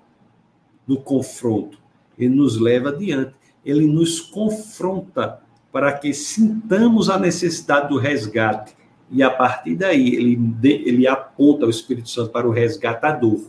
[0.87, 1.79] no confronto,
[2.19, 3.33] ele nos leva adiante,
[3.65, 5.41] ele nos confronta
[5.73, 8.77] para que sintamos a necessidade do resgate.
[9.11, 13.41] E a partir daí, ele, ele aponta o Espírito Santo para o resgatador,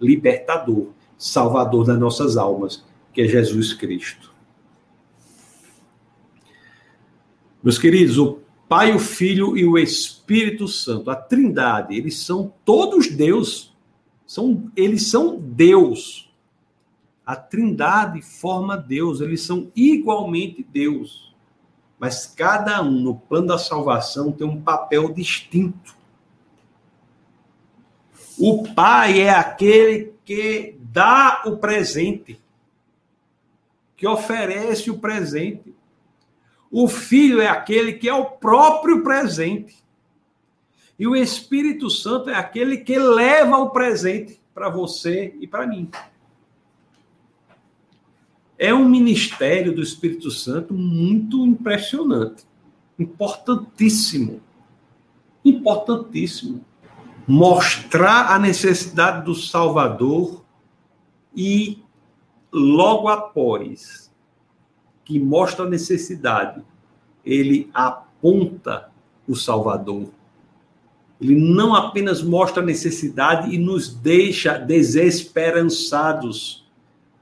[0.00, 4.32] libertador, Salvador das nossas almas, que é Jesus Cristo.
[7.60, 8.38] Meus queridos, o
[8.68, 13.76] Pai, o Filho e o Espírito Santo, a Trindade, eles são todos Deus.
[14.24, 16.30] São, eles são Deus.
[17.26, 21.34] A Trindade forma Deus, eles são igualmente Deus.
[21.98, 25.96] Mas cada um no plano da salvação tem um papel distinto.
[28.38, 32.40] O Pai é aquele que dá o presente,
[33.96, 35.74] que oferece o presente.
[36.70, 39.76] O filho é aquele que é o próprio presente.
[40.98, 45.90] E o Espírito Santo é aquele que leva o presente para você e para mim.
[48.58, 52.44] É um ministério do Espírito Santo muito impressionante,
[52.98, 54.40] importantíssimo.
[55.44, 56.64] Importantíssimo.
[57.26, 60.44] Mostrar a necessidade do Salvador
[61.40, 61.80] e
[62.52, 64.12] logo após
[65.04, 66.64] que mostra a necessidade,
[67.24, 68.90] ele aponta
[69.28, 70.08] o Salvador.
[71.20, 76.66] Ele não apenas mostra a necessidade e nos deixa desesperançados,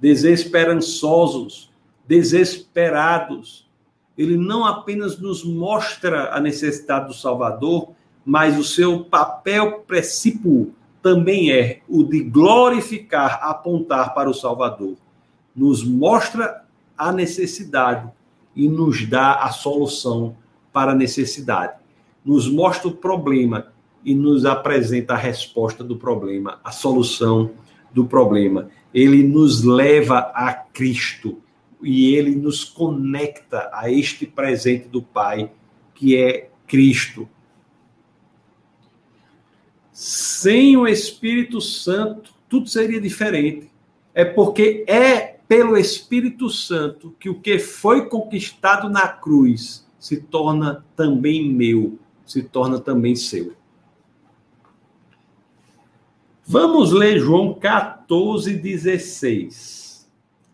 [0.00, 1.70] desesperançosos,
[2.08, 3.68] desesperados.
[4.16, 7.90] Ele não apenas nos mostra a necessidade do Salvador,
[8.24, 10.74] mas o seu papel precípuo
[11.06, 14.96] também é o de glorificar, apontar para o Salvador.
[15.54, 16.64] Nos mostra
[16.98, 18.10] a necessidade
[18.56, 20.34] e nos dá a solução
[20.72, 21.74] para a necessidade.
[22.24, 23.68] Nos mostra o problema
[24.04, 27.52] e nos apresenta a resposta do problema, a solução
[27.94, 28.68] do problema.
[28.92, 31.38] Ele nos leva a Cristo
[31.80, 35.52] e ele nos conecta a este presente do Pai,
[35.94, 37.28] que é Cristo.
[39.96, 43.72] Sem o Espírito Santo, tudo seria diferente.
[44.12, 50.84] É porque é pelo Espírito Santo que o que foi conquistado na cruz se torna
[50.94, 53.54] também meu, se torna também seu.
[56.44, 60.06] Vamos ler João 14, 16.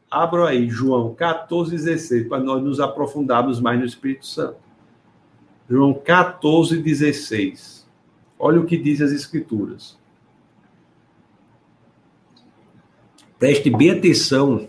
[0.09, 4.61] Abra aí, João 14, 16, para nós nos aprofundarmos mais no Espírito Santo.
[5.69, 7.82] João 14, 16.
[8.45, 9.97] Olha o que diz as Escrituras.
[13.39, 14.69] Preste bem atenção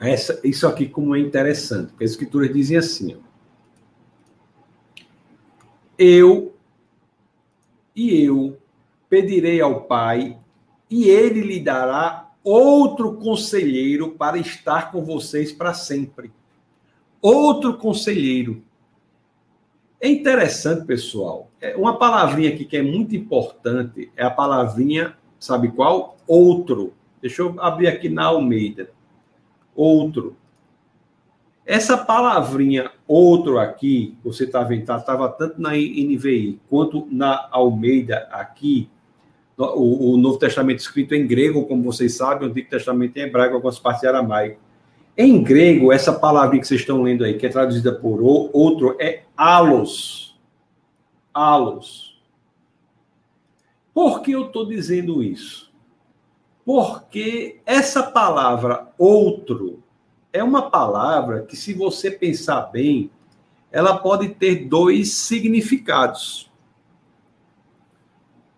[0.00, 3.18] a essa, isso aqui como é interessante, porque as Escrituras dizem assim: ó,
[5.96, 6.56] Eu
[7.94, 8.58] e eu
[9.08, 10.36] pedirei ao Pai,
[10.90, 16.32] e ele lhe dará outro conselheiro para estar com vocês para sempre.
[17.20, 18.60] Outro conselheiro.
[20.02, 21.48] É interessante, pessoal.
[21.60, 26.16] É uma palavrinha aqui que é muito importante é a palavrinha, sabe qual?
[26.26, 26.92] Outro.
[27.20, 28.90] Deixa eu abrir aqui na Almeida.
[29.76, 30.36] Outro.
[31.64, 38.28] Essa palavrinha outro aqui, você está vendo, estava tá, tanto na NVI quanto na Almeida
[38.32, 38.90] aqui,
[39.56, 43.54] o, o, Novo Testamento escrito em grego, como vocês sabem, o Antigo Testamento em hebraico,
[43.54, 44.58] algumas partes em aramaico.
[45.16, 49.24] Em grego, essa palavra que vocês estão lendo aí, que é traduzida por outro, é
[49.36, 50.38] alos.
[51.34, 52.20] Alos.
[53.92, 55.70] Por que eu estou dizendo isso?
[56.64, 59.82] Porque essa palavra outro
[60.32, 63.10] é uma palavra que, se você pensar bem,
[63.70, 66.50] ela pode ter dois significados.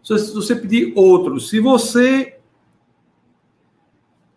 [0.02, 2.38] Se você pedir outro, se você.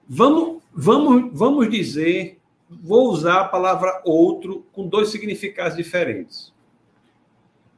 [0.08, 6.54] Vamos, vamos, vamos dizer, vou usar a palavra outro com dois significados diferentes.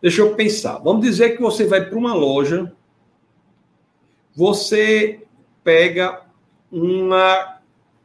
[0.01, 0.77] Deixa eu pensar.
[0.79, 2.71] Vamos dizer que você vai para uma loja,
[4.35, 5.25] você
[5.63, 6.25] pega
[6.71, 7.59] uma.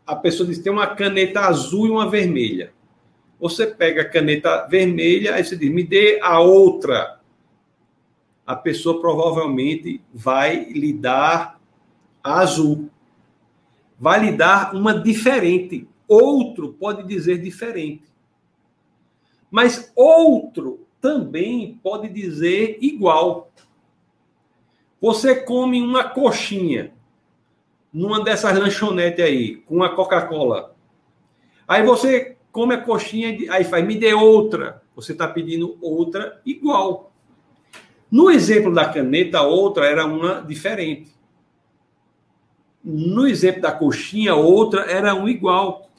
[0.07, 2.73] A pessoa diz tem uma caneta azul e uma vermelha.
[3.41, 7.21] Você pega a caneta vermelha, aí você diz, me dê a outra
[8.47, 11.59] a pessoa provavelmente vai lhe dar
[12.23, 12.91] azul.
[14.05, 15.89] Vai lhe dar uma diferente.
[16.07, 18.05] Outro pode dizer diferente.
[19.51, 23.51] Mas outro também pode dizer igual.
[25.01, 26.93] Você come uma coxinha
[27.91, 30.77] numa dessas lanchonetes aí, com a Coca-Cola.
[31.67, 34.83] Aí você come a coxinha, aí faz, me dê outra.
[34.95, 37.11] Você está pedindo outra igual.
[38.11, 41.11] No exemplo da caneta, outra era uma diferente.
[42.85, 45.91] No exemplo da coxinha, outra era um igual.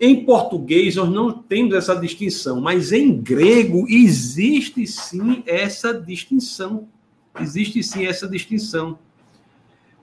[0.00, 6.88] Em português, nós não temos essa distinção, mas em grego existe sim essa distinção.
[7.38, 8.98] Existe sim essa distinção.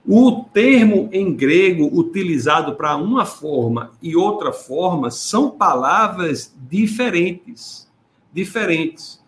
[0.05, 7.89] O termo em grego utilizado para uma forma e outra forma são palavras diferentes.
[8.31, 9.19] Diferentes.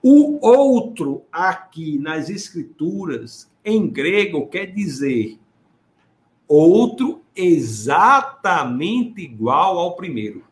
[0.00, 5.38] O outro aqui nas escrituras, em grego, quer dizer
[6.48, 10.44] outro exatamente igual ao primeiro.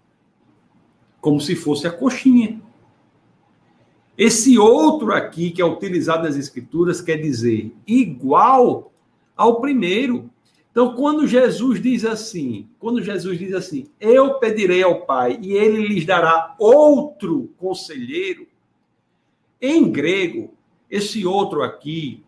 [1.20, 2.60] Como se fosse a coxinha.
[4.16, 8.92] Esse outro aqui, que é utilizado nas escrituras, quer dizer igual
[9.36, 10.30] ao primeiro.
[10.70, 15.86] Então, quando Jesus diz assim, quando Jesus diz assim, eu pedirei ao Pai e ele
[15.86, 18.46] lhes dará outro conselheiro,
[19.60, 20.54] em grego,
[20.90, 22.24] esse outro aqui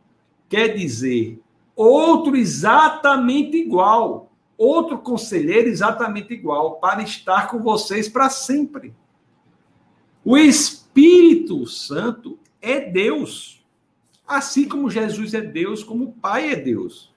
[0.48, 1.40] quer dizer
[1.75, 8.95] outro exatamente igual, outro conselheiro exatamente igual, para estar com vocês para sempre.
[10.25, 13.62] O Espírito Santo é Deus.
[14.27, 17.12] Assim como Jesus é Deus, como o Pai é Deus.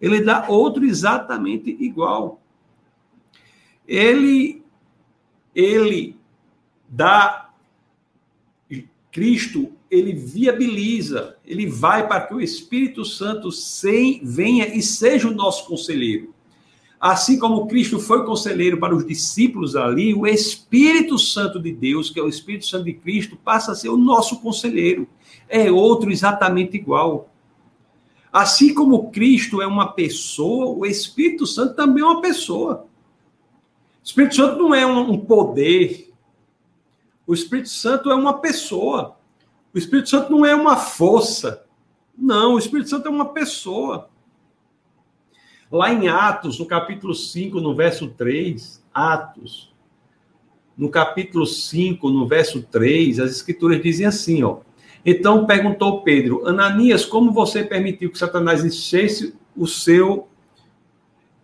[0.00, 2.40] Ele dá outro exatamente igual.
[3.86, 4.62] Ele
[5.54, 6.16] ele
[6.88, 7.50] dá
[9.10, 15.34] Cristo, ele viabiliza, ele vai para que o Espírito Santo sem, venha e seja o
[15.34, 16.32] nosso conselheiro.
[17.00, 22.20] Assim como Cristo foi conselheiro para os discípulos ali, o Espírito Santo de Deus, que
[22.20, 25.08] é o Espírito Santo de Cristo, passa a ser o nosso conselheiro.
[25.48, 27.30] É outro exatamente igual.
[28.32, 32.86] Assim como Cristo é uma pessoa, o Espírito Santo também é uma pessoa.
[34.02, 36.12] O Espírito Santo não é um poder.
[37.26, 39.16] O Espírito Santo é uma pessoa.
[39.74, 41.64] O Espírito Santo não é uma força.
[42.16, 44.10] Não, o Espírito Santo é uma pessoa.
[45.70, 49.72] Lá em Atos, no capítulo 5, no verso 3, Atos,
[50.76, 54.58] no capítulo 5, no verso 3, as escrituras dizem assim, ó.
[55.04, 60.28] Então perguntou Pedro, Ananias, como você permitiu que Satanás enchesse o seu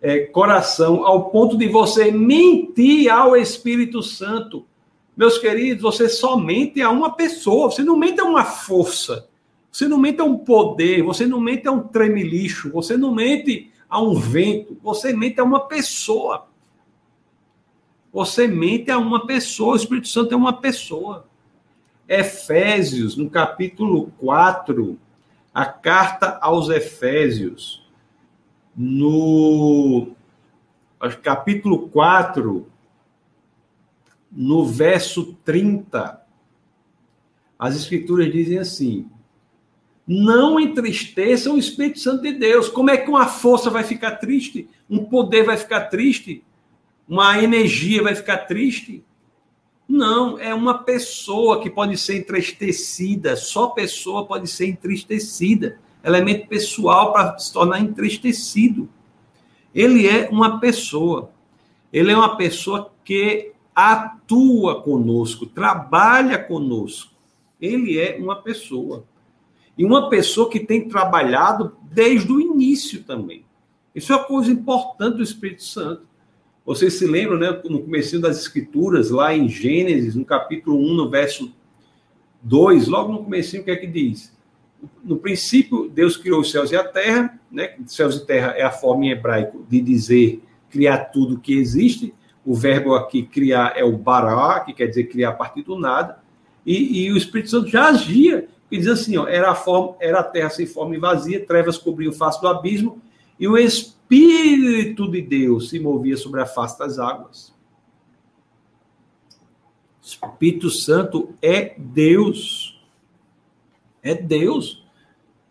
[0.00, 4.66] é, coração ao ponto de você mentir ao Espírito Santo?
[5.16, 9.26] Meus queridos, você só mente a uma pessoa, você não mente a uma força,
[9.72, 13.72] você não mente a um poder, você não mente a um tremelicho, você não mente
[13.88, 16.46] a um vento, você mente a uma pessoa.
[18.12, 21.26] Você mente a uma pessoa, o Espírito Santo é uma pessoa.
[22.08, 24.98] Efésios, no capítulo 4,
[25.52, 27.86] a carta aos Efésios,
[28.76, 30.08] no
[31.22, 32.66] capítulo 4,
[34.30, 36.22] no verso 30,
[37.58, 39.08] as escrituras dizem assim:
[40.06, 42.68] não entristeçam o Espírito Santo de Deus.
[42.68, 44.68] Como é que uma força vai ficar triste?
[44.88, 46.44] Um poder vai ficar triste?
[47.08, 49.04] Uma energia vai ficar triste?
[49.88, 53.34] Não, é uma pessoa que pode ser entristecida.
[53.36, 55.78] Só pessoa pode ser entristecida.
[56.04, 58.88] Elemento pessoal para se tornar entristecido.
[59.74, 61.30] Ele é uma pessoa.
[61.92, 67.12] Ele é uma pessoa que atua conosco, trabalha conosco.
[67.60, 69.04] Ele é uma pessoa.
[69.76, 73.44] E uma pessoa que tem trabalhado desde o início também.
[73.94, 76.06] Isso é uma coisa importante do Espírito Santo.
[76.64, 81.10] Vocês se lembram, né, no começo das Escrituras, lá em Gênesis, no capítulo 1, no
[81.10, 81.52] verso
[82.42, 84.34] 2, logo no começo, o que é que diz?
[85.04, 87.76] No princípio, Deus criou os céus e a terra, né?
[87.86, 92.14] Céus e terra é a forma em hebraico de dizer criar tudo que existe.
[92.46, 96.20] O verbo aqui criar é o bará, que quer dizer criar a partir do nada.
[96.64, 100.20] E, e o Espírito Santo já agia que diz assim, ó, era, a forma, era
[100.20, 103.00] a terra sem forma e vazia, trevas cobriam face do abismo,
[103.38, 107.54] e o Espírito de Deus se movia sobre a face das águas.
[110.02, 112.80] Espírito Santo é Deus.
[114.02, 114.84] É Deus.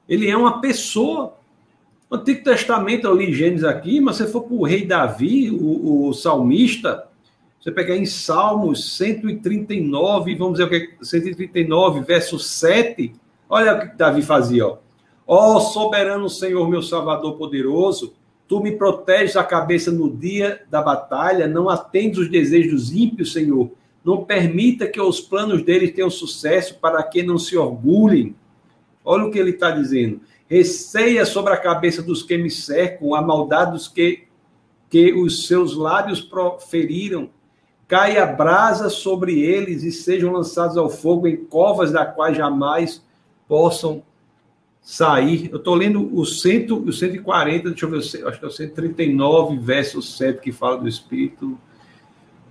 [0.07, 1.37] Ele é uma pessoa.
[2.09, 6.07] No Antigo Testamento, eu li Gênesis aqui, mas se for para o rei Davi, o,
[6.07, 7.07] o salmista,
[7.59, 13.11] você pegar em Salmos 139, vamos dizer o que 139, verso 7,
[13.49, 14.77] olha o que Davi fazia, ó.
[15.27, 18.13] Ó oh, soberano Senhor, meu Salvador poderoso,
[18.47, 23.33] tu me proteges a cabeça no dia da batalha, não atendes os desejos dos ímpios,
[23.33, 23.71] Senhor.
[24.03, 28.35] Não permita que os planos deles tenham sucesso para que não se orgulhem.
[29.03, 30.21] Olha o que ele está dizendo.
[30.49, 34.27] Receia sobre a cabeça dos que me cercam a maldade dos que,
[34.89, 37.29] que os seus lábios proferiram
[37.87, 43.03] caia brasa sobre eles e sejam lançados ao fogo em covas da quais jamais
[43.47, 44.03] possam
[44.81, 45.49] sair.
[45.51, 49.57] Eu estou lendo o, cento, o 140, deixa eu ver, acho que é o 139,
[49.57, 51.57] verso 7, que fala do Espírito.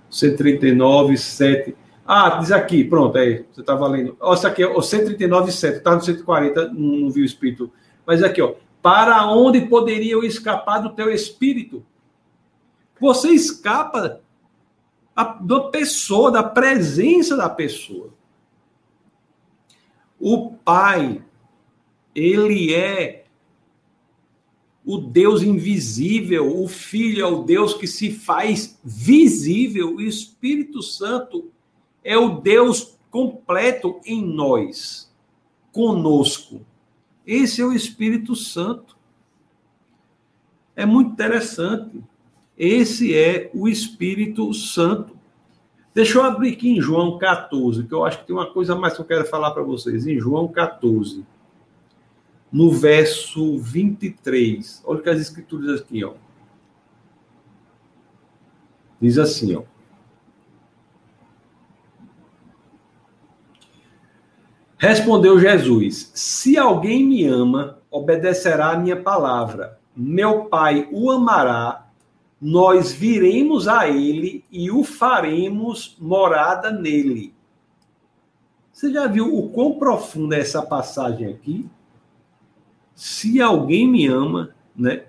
[0.09, 1.75] 139, 7.
[2.05, 4.15] Ah, diz aqui, pronto, aí, você está valendo.
[4.19, 7.71] Ó, isso aqui é o 139, 7, está no 140, não, não vi o Espírito.
[8.05, 8.55] Mas aqui, ó.
[8.81, 11.83] Para onde poderia eu escapar do teu Espírito?
[12.99, 14.21] Você escapa
[15.41, 18.13] da pessoa, da presença da pessoa.
[20.19, 21.23] O Pai,
[22.13, 23.25] ele é
[24.85, 31.49] o Deus invisível, o Filho é o Deus que se faz visível, o Espírito Santo
[32.03, 35.11] é o Deus completo em nós,
[35.71, 36.63] conosco.
[37.25, 38.95] Esse é o Espírito Santo.
[40.75, 42.03] É muito interessante.
[42.57, 45.15] Esse é o Espírito Santo.
[45.93, 48.93] Deixa eu abrir aqui em João 14, que eu acho que tem uma coisa mais
[48.93, 50.05] que eu quero falar para vocês.
[50.05, 51.25] Em João 14,
[52.51, 54.83] no verso 23.
[54.85, 56.13] Olha que as escrituras aqui, ó.
[59.01, 59.63] Diz assim, ó.
[64.77, 69.79] Respondeu Jesus: Se alguém me ama, obedecerá a minha palavra.
[69.95, 71.87] Meu Pai o amará,
[72.41, 77.33] nós viremos a ele e o faremos morada nele.
[78.73, 81.69] Você já viu o quão profunda é essa passagem aqui?
[82.93, 85.05] Se alguém me ama, né?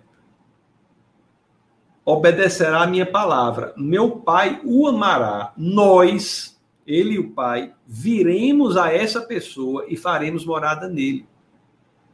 [2.04, 3.74] Obedecerá a minha palavra.
[3.76, 5.52] Meu Pai o amará.
[5.56, 6.55] Nós,
[6.86, 11.26] ele e o Pai, viremos a essa pessoa e faremos morada nele.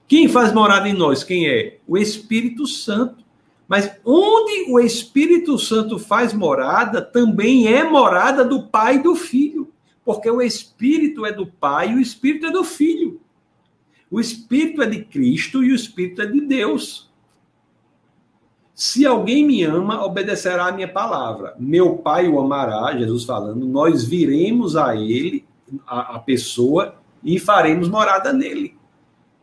[0.08, 1.22] Quem faz morada em nós?
[1.22, 1.78] Quem é?
[1.86, 3.22] O Espírito Santo.
[3.68, 9.72] Mas onde o Espírito Santo faz morada, também é morada do Pai e do Filho.
[10.04, 13.20] Porque o Espírito é do Pai e o Espírito é do Filho.
[14.10, 17.10] O Espírito é de Cristo e o Espírito é de Deus.
[18.74, 21.54] Se alguém me ama, obedecerá a minha palavra.
[21.58, 25.44] Meu Pai o amará, Jesus falando, nós viremos a ele,
[25.86, 28.76] a, a pessoa, e faremos morada nele.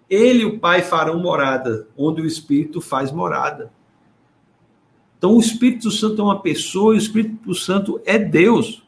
[0.09, 3.71] Ele e o Pai farão morada, onde o Espírito faz morada.
[5.17, 8.81] Então, o Espírito Santo é uma pessoa e o Espírito Santo é Deus.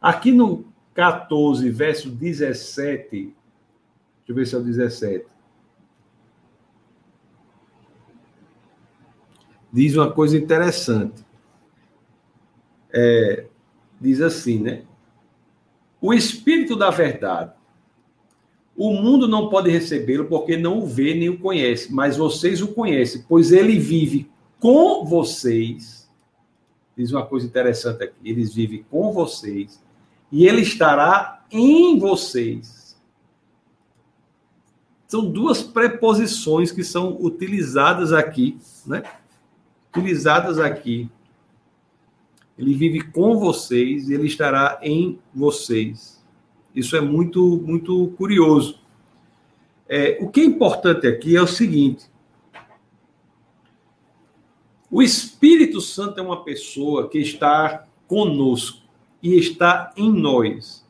[0.00, 0.64] Aqui no
[0.94, 3.34] 14, verso 17, deixa
[4.28, 5.26] eu ver se é o 17.
[9.72, 11.24] Diz uma coisa interessante.
[12.92, 13.46] É,
[14.00, 14.82] diz assim, né?
[16.00, 17.52] O Espírito da Verdade,
[18.76, 22.68] o mundo não pode recebê-lo porque não o vê nem o conhece, mas vocês o
[22.68, 26.08] conhecem, pois ele vive com vocês.
[26.96, 29.82] Diz uma coisa interessante aqui: eles vivem com vocês
[30.32, 32.98] e ele estará em vocês.
[35.06, 39.02] São duas preposições que são utilizadas aqui, né?
[39.90, 41.10] Utilizadas aqui.
[42.56, 46.22] Ele vive com vocês e ele estará em vocês.
[46.74, 48.78] Isso é muito, muito curioso.
[49.88, 52.08] É, o que é importante aqui é o seguinte:
[54.90, 58.82] o Espírito Santo é uma pessoa que está conosco
[59.22, 60.86] e está em nós.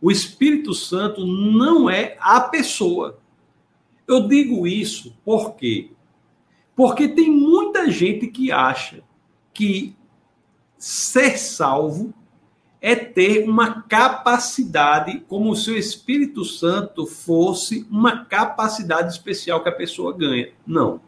[0.00, 3.18] O Espírito Santo não é a pessoa.
[4.08, 5.90] Eu digo isso por quê?
[6.74, 7.30] Porque tem
[7.82, 9.02] muita gente que acha
[9.52, 9.96] que
[10.78, 12.14] ser salvo
[12.80, 19.74] é ter uma capacidade, como se o Espírito Santo fosse uma capacidade especial que a
[19.74, 20.50] pessoa ganha.
[20.66, 21.00] Não.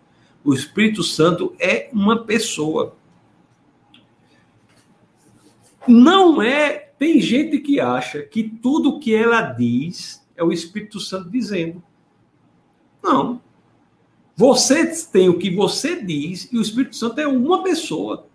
[0.45, 2.97] O Espírito Santo é uma pessoa.
[5.87, 6.93] Não é.
[6.97, 11.83] Tem gente que acha que tudo que ela diz é o Espírito Santo dizendo.
[13.03, 13.41] Não.
[14.37, 18.27] Você tem o que você diz e o Espírito Santo é uma pessoa.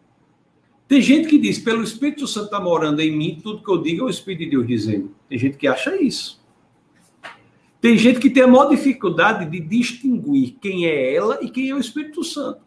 [0.88, 4.02] Tem gente que diz, pelo Espírito Santo está morando em mim, tudo que eu digo
[4.02, 5.14] é o Espírito de Deus dizendo.
[5.28, 6.40] Tem gente que acha isso.
[7.82, 11.76] Tem gente que tem a maior dificuldade de distinguir quem é ela e quem é
[11.76, 12.62] o Espírito Santo.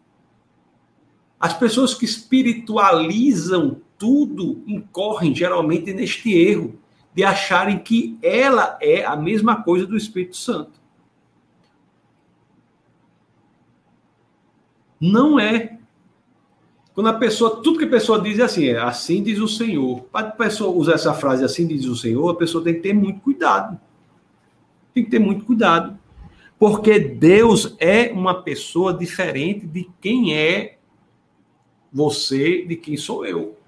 [1.39, 6.79] As pessoas que espiritualizam tudo incorrem geralmente neste erro
[7.15, 10.82] de acharem que ela é a mesma coisa do Espírito Santo.
[15.03, 15.79] Não é.
[16.95, 20.03] Quando a pessoa, tudo que a pessoa diz é assim, é assim diz o Senhor.
[20.13, 22.93] Para a pessoa usar essa frase assim diz o Senhor, a pessoa tem que ter
[22.93, 23.81] muito cuidado.
[24.95, 25.99] Tem que ter muito cuidado.
[26.57, 30.79] Porque Deus é uma pessoa diferente de quem é
[31.93, 33.59] você, de quem sou eu.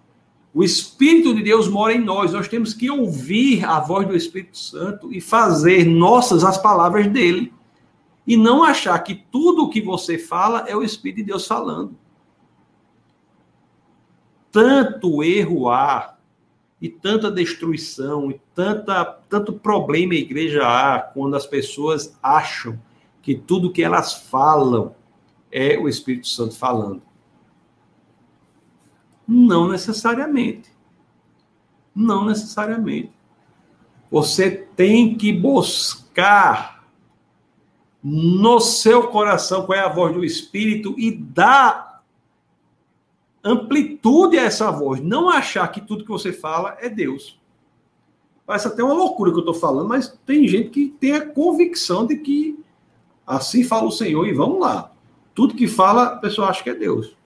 [0.54, 2.32] O Espírito de Deus mora em nós.
[2.32, 7.52] Nós temos que ouvir a voz do Espírito Santo e fazer nossas as palavras dele.
[8.26, 11.96] E não achar que tudo o que você fala é o Espírito de Deus falando
[14.54, 16.16] tanto erro há,
[16.80, 22.78] e tanta destruição, e tanta, tanto problema a igreja há quando as pessoas acham
[23.20, 24.94] que tudo que elas falam
[25.50, 27.02] é o Espírito Santo falando.
[29.26, 30.70] Não necessariamente.
[31.92, 33.10] Não necessariamente.
[34.08, 36.73] Você tem que buscar
[38.04, 42.04] no seu coração qual é a voz do Espírito e dar
[43.42, 45.00] amplitude a essa voz.
[45.00, 47.40] Não achar que tudo que você fala é Deus.
[48.44, 52.06] Parece até uma loucura que eu estou falando, mas tem gente que tem a convicção
[52.06, 52.62] de que
[53.26, 54.92] assim fala o Senhor e vamos lá.
[55.34, 57.16] Tudo que fala, a pessoa acha que é Deus.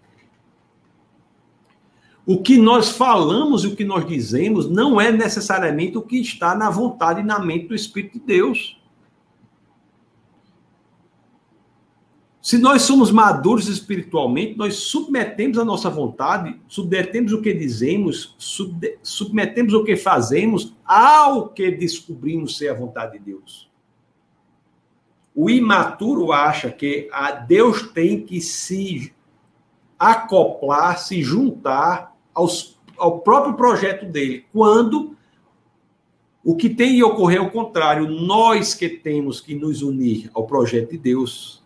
[2.25, 6.55] O que nós falamos e o que nós dizemos não é necessariamente o que está
[6.55, 8.81] na vontade e na mente do Espírito de Deus.
[12.41, 18.37] Se nós somos maduros espiritualmente, nós submetemos a nossa vontade, submetemos o que dizemos,
[19.03, 23.69] submetemos o que fazemos ao que descobrimos ser a vontade de Deus.
[25.35, 29.13] O imaturo acha que a Deus tem que se
[29.99, 35.17] acoplar, se juntar aos, ao próprio projeto dele, quando
[36.45, 40.47] o que tem de ocorrer é o contrário, nós que temos que nos unir ao
[40.47, 41.63] projeto de Deus.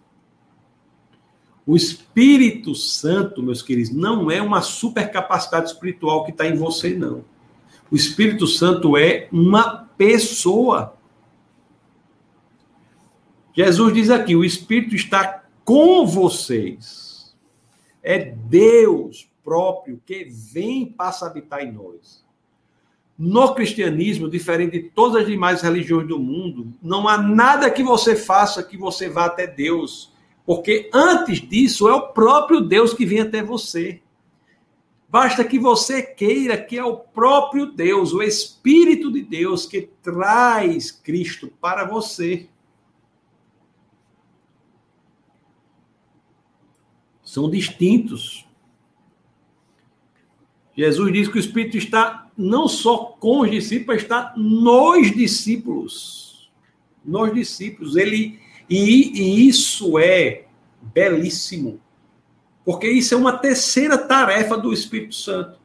[1.67, 7.25] O Espírito Santo, meus queridos, não é uma supercapacidade espiritual que está em você, não.
[7.91, 10.97] O Espírito Santo é uma pessoa.
[13.55, 17.35] Jesus diz aqui: o Espírito está com vocês.
[18.03, 22.25] É Deus próprio que vem e passa a habitar em nós.
[23.17, 28.17] No cristianismo, diferente de todas as demais religiões do mundo, não há nada que você
[28.17, 30.12] faça que você vá até Deus
[30.45, 34.03] porque antes disso é o próprio Deus que vem até você.
[35.09, 40.91] Basta que você queira que é o próprio Deus, o Espírito de Deus, que traz
[40.91, 42.49] Cristo para você.
[47.23, 48.47] São distintos.
[50.75, 56.51] Jesus diz que o Espírito está não só com os discípulos, está nos discípulos.
[57.05, 57.97] Nos discípulos.
[57.97, 58.42] Ele
[58.73, 60.45] e, e isso é
[60.81, 61.79] belíssimo,
[62.65, 65.61] porque isso é uma terceira tarefa do Espírito Santo.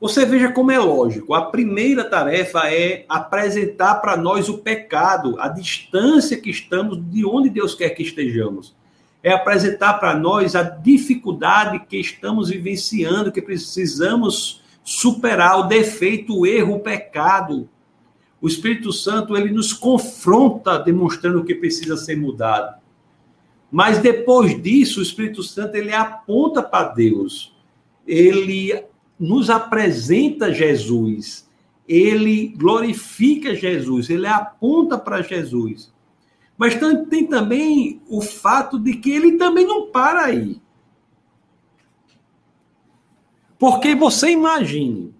[0.00, 1.34] Você veja como é lógico.
[1.34, 7.50] A primeira tarefa é apresentar para nós o pecado, a distância que estamos de onde
[7.50, 8.74] Deus quer que estejamos.
[9.22, 16.46] É apresentar para nós a dificuldade que estamos vivenciando, que precisamos superar, o defeito, o
[16.46, 17.68] erro, o pecado.
[18.40, 22.80] O Espírito Santo ele nos confronta demonstrando o que precisa ser mudado.
[23.70, 27.54] Mas depois disso, o Espírito Santo ele aponta para Deus.
[28.06, 28.84] Ele
[29.18, 31.46] nos apresenta Jesus.
[31.88, 35.92] Ele glorifica Jesus, ele aponta para Jesus.
[36.58, 36.76] Mas
[37.08, 40.60] tem também o fato de que ele também não para aí.
[43.58, 45.14] Porque você imagine,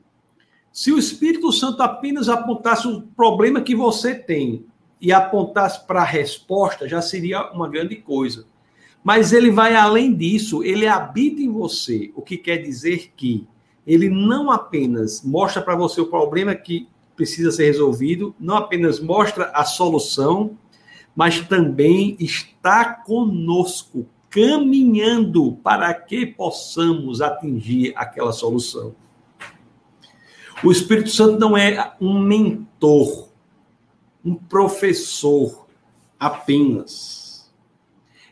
[0.77, 4.67] se o Espírito Santo apenas apontasse o problema que você tem
[5.01, 8.45] e apontasse para a resposta, já seria uma grande coisa.
[9.03, 13.47] Mas ele vai além disso, ele habita em você, o que quer dizer que
[13.87, 19.47] ele não apenas mostra para você o problema que precisa ser resolvido, não apenas mostra
[19.55, 20.59] a solução,
[21.15, 28.95] mas também está conosco, caminhando para que possamos atingir aquela solução.
[30.65, 33.29] O Espírito Santo não é um mentor,
[34.25, 35.67] um professor
[36.19, 37.53] apenas.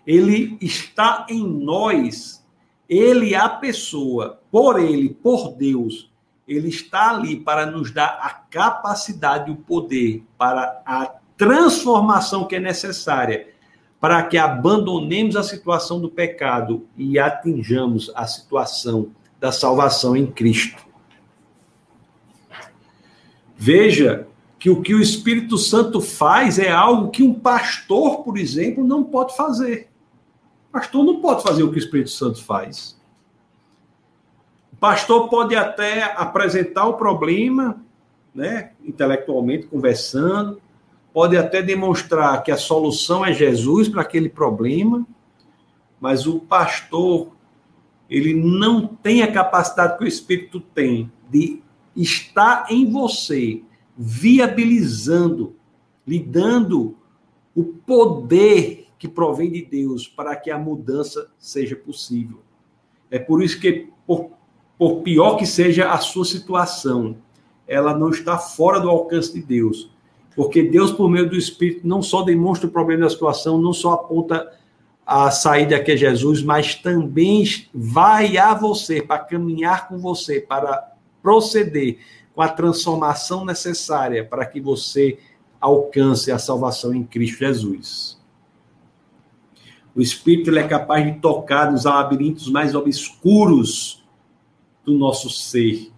[0.06, 2.44] Ele está em nós,
[2.88, 6.10] ele é a pessoa, por ele, por Deus,
[6.46, 12.60] ele está ali para nos dar a capacidade, o poder para a transformação que é
[12.60, 13.54] necessária
[14.04, 19.08] para que abandonemos a situação do pecado e atinjamos a situação
[19.40, 20.84] da salvação em Cristo.
[23.56, 24.26] Veja
[24.58, 29.04] que o que o Espírito Santo faz é algo que um pastor, por exemplo, não
[29.04, 29.88] pode fazer.
[30.68, 32.98] O pastor não pode fazer o que o Espírito Santo faz.
[34.72, 37.80] O pastor pode até apresentar o problema,
[38.34, 40.60] né, intelectualmente conversando,
[41.12, 45.06] pode até demonstrar que a solução é Jesus para aquele problema,
[46.00, 47.28] mas o pastor
[48.10, 51.62] ele não tem a capacidade que o Espírito tem de
[51.96, 53.62] está em você,
[53.96, 55.54] viabilizando,
[56.06, 56.96] lhe dando
[57.54, 62.40] o poder que provém de Deus para que a mudança seja possível.
[63.10, 64.30] É por isso que, por,
[64.78, 67.16] por pior que seja a sua situação,
[67.66, 69.90] ela não está fora do alcance de Deus.
[70.34, 73.92] Porque Deus, por meio do Espírito, não só demonstra o problema da situação, não só
[73.92, 74.52] aponta
[75.06, 80.93] a saída que é Jesus, mas também vai a você, para caminhar com você, para
[81.24, 82.00] proceder
[82.34, 85.18] com a transformação necessária para que você
[85.58, 88.22] alcance a salvação em Cristo Jesus.
[89.96, 94.04] O Espírito é capaz de tocar nos labirintos mais obscuros
[94.84, 95.90] do nosso ser,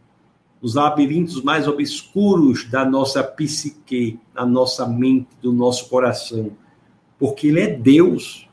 [0.63, 6.53] nos labirintos mais obscuros da nossa psique, da nossa mente, do nosso coração,
[7.19, 8.49] porque Ele é Deus.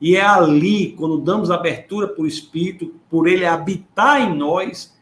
[0.00, 4.92] E é ali, quando damos abertura para o Espírito, por Ele habitar em nós,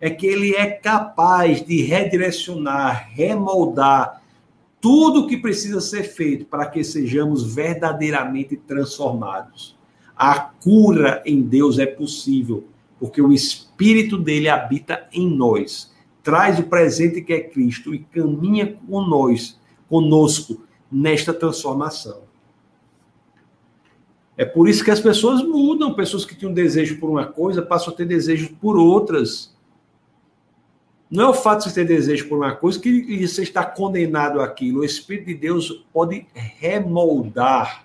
[0.00, 4.22] é que ele é capaz de redirecionar, remoldar
[4.80, 9.78] tudo o que precisa ser feito para que sejamos verdadeiramente transformados.
[10.16, 12.64] A cura em Deus é possível,
[12.98, 18.78] porque o Espírito dele habita em nós, traz o presente que é Cristo e caminha
[18.88, 22.22] com nós, conosco, nesta transformação.
[24.36, 27.92] É por isso que as pessoas mudam, pessoas que tinham desejo por uma coisa passam
[27.92, 29.54] a ter desejo por outras.
[31.10, 34.40] Não é o fato de você ter desejo por uma coisa que você está condenado
[34.40, 34.80] àquilo.
[34.80, 37.84] O Espírito de Deus pode remoldar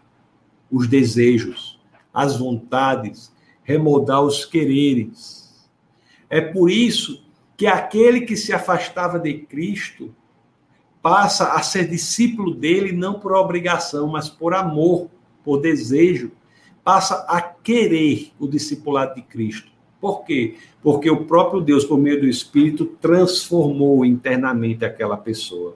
[0.72, 1.80] os desejos,
[2.14, 5.68] as vontades, remoldar os quereres.
[6.30, 7.26] É por isso
[7.58, 10.14] que aquele que se afastava de Cristo
[11.02, 15.10] passa a ser discípulo dele não por obrigação, mas por amor,
[15.44, 16.32] por desejo,
[16.84, 19.72] passa a querer o discipulado de Cristo.
[20.00, 20.56] Por quê?
[20.82, 25.76] Porque o próprio Deus, por meio do Espírito, transformou internamente aquela pessoa.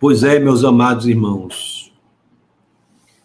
[0.00, 1.92] Pois é, meus amados irmãos,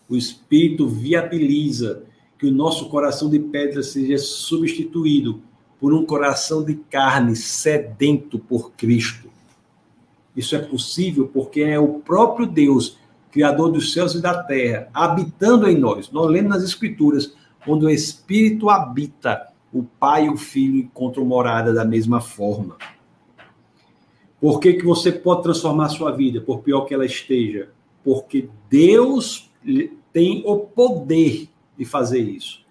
[0.07, 2.03] o Espírito viabiliza
[2.37, 5.41] que o nosso coração de pedra seja substituído
[5.79, 9.29] por um coração de carne sedento por Cristo.
[10.35, 12.97] Isso é possível porque é o próprio Deus
[13.31, 16.11] Criador dos céus e da terra, habitando em nós.
[16.11, 17.33] Nós lemos nas Escrituras,
[17.67, 22.77] onde o Espírito habita, o Pai e o Filho encontram morada da mesma forma.
[24.41, 27.69] Por que, que você pode transformar sua vida, por pior que ela esteja?
[28.03, 29.51] Porque Deus
[30.13, 32.61] tem o poder de fazer isso.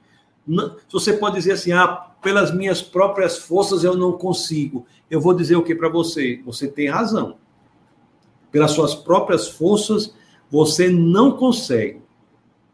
[0.90, 4.86] Você pode dizer assim, ah, pelas minhas próprias forças eu não consigo.
[5.11, 6.40] Eu vou dizer o que para você?
[6.44, 7.36] Você tem razão.
[8.50, 10.14] Pelas suas próprias forças
[10.51, 12.01] você não consegue.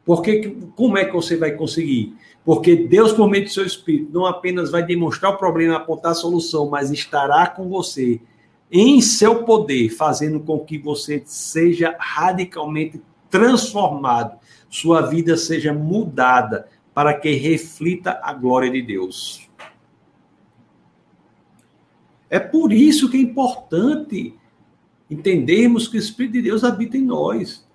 [0.05, 2.15] Porque como é que você vai conseguir?
[2.45, 6.15] Porque Deus, por meio do seu Espírito, não apenas vai demonstrar o problema, apontar a
[6.15, 8.21] solução, mas estará com você
[8.71, 13.01] em seu poder, fazendo com que você seja radicalmente
[13.31, 19.49] transformado, sua vida seja mudada para que reflita a glória de Deus.
[22.29, 24.35] É por isso que é importante
[25.11, 27.67] entendermos que o Espírito de Deus habita em nós.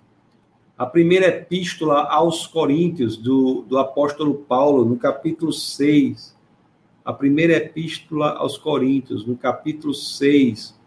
[0.76, 6.36] A primeira epístola aos Coríntios, do, do apóstolo Paulo, no capítulo 6.
[7.04, 10.78] A primeira epístola aos Coríntios, no capítulo 6,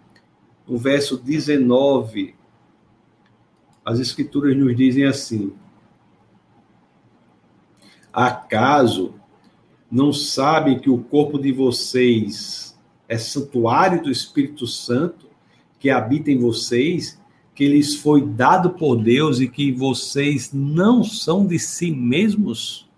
[0.68, 2.36] no verso 19.
[3.86, 5.54] As Escrituras nos dizem assim:
[8.12, 9.16] Acaso
[9.92, 12.76] não sabem que o corpo de vocês
[13.08, 15.33] é santuário do Espírito Santo?
[15.84, 17.20] Que habita em vocês,
[17.54, 22.90] que lhes foi dado por Deus e que vocês não são de si mesmos?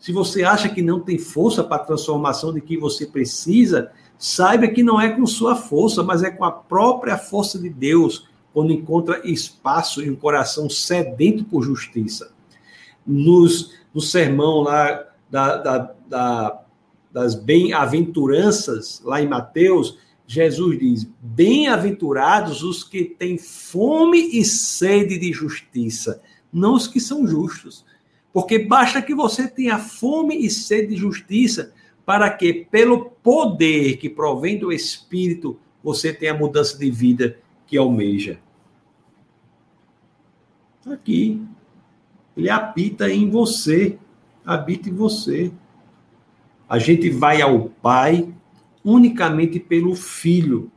[0.00, 4.66] Se você acha que não tem força para a transformação de que você precisa, saiba
[4.66, 8.72] que não é com sua força, mas é com a própria força de Deus, quando
[8.72, 12.32] encontra espaço em um coração sedento por justiça.
[13.06, 16.62] Nos, no sermão lá da, da, da,
[17.12, 25.32] das bem-aventuranças, lá em Mateus, Jesus diz: Bem-aventurados os que têm fome e sede de
[25.32, 26.22] justiça,
[26.52, 27.84] não os que são justos.
[28.32, 31.72] Porque basta que você tenha fome e sede de justiça
[32.04, 37.76] para que, pelo poder que provém do Espírito, você tenha a mudança de vida que
[37.76, 38.38] almeja.
[40.86, 41.40] Aqui.
[42.36, 43.98] Ele habita em você.
[44.44, 45.52] Habita em você.
[46.68, 48.34] A gente vai ao Pai
[48.84, 50.70] unicamente pelo Filho.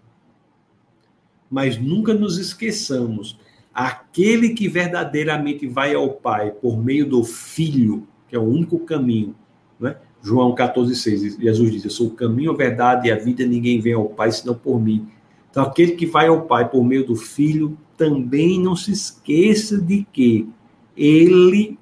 [1.50, 3.40] Mas nunca nos esqueçamos,
[3.74, 9.36] aquele que verdadeiramente vai ao Pai por meio do Filho, que é o único caminho,
[9.80, 9.98] né?
[10.22, 13.94] João 14,6, Jesus diz: Eu sou o caminho, a verdade e a vida, ninguém vem
[13.94, 15.08] ao Pai senão por mim.
[15.50, 20.06] Então, aquele que vai ao Pai por meio do Filho, também não se esqueça de
[20.12, 20.50] que
[20.96, 21.78] ele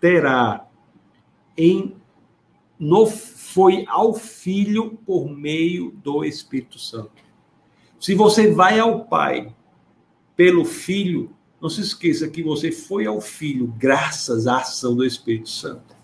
[0.00, 0.66] terá
[1.56, 1.94] em
[2.78, 3.06] no
[3.52, 7.10] foi ao Filho por meio do Espírito Santo.
[7.98, 9.54] Se você vai ao Pai
[10.36, 15.48] pelo Filho, não se esqueça que você foi ao Filho graças à ação do Espírito
[15.48, 15.96] Santo.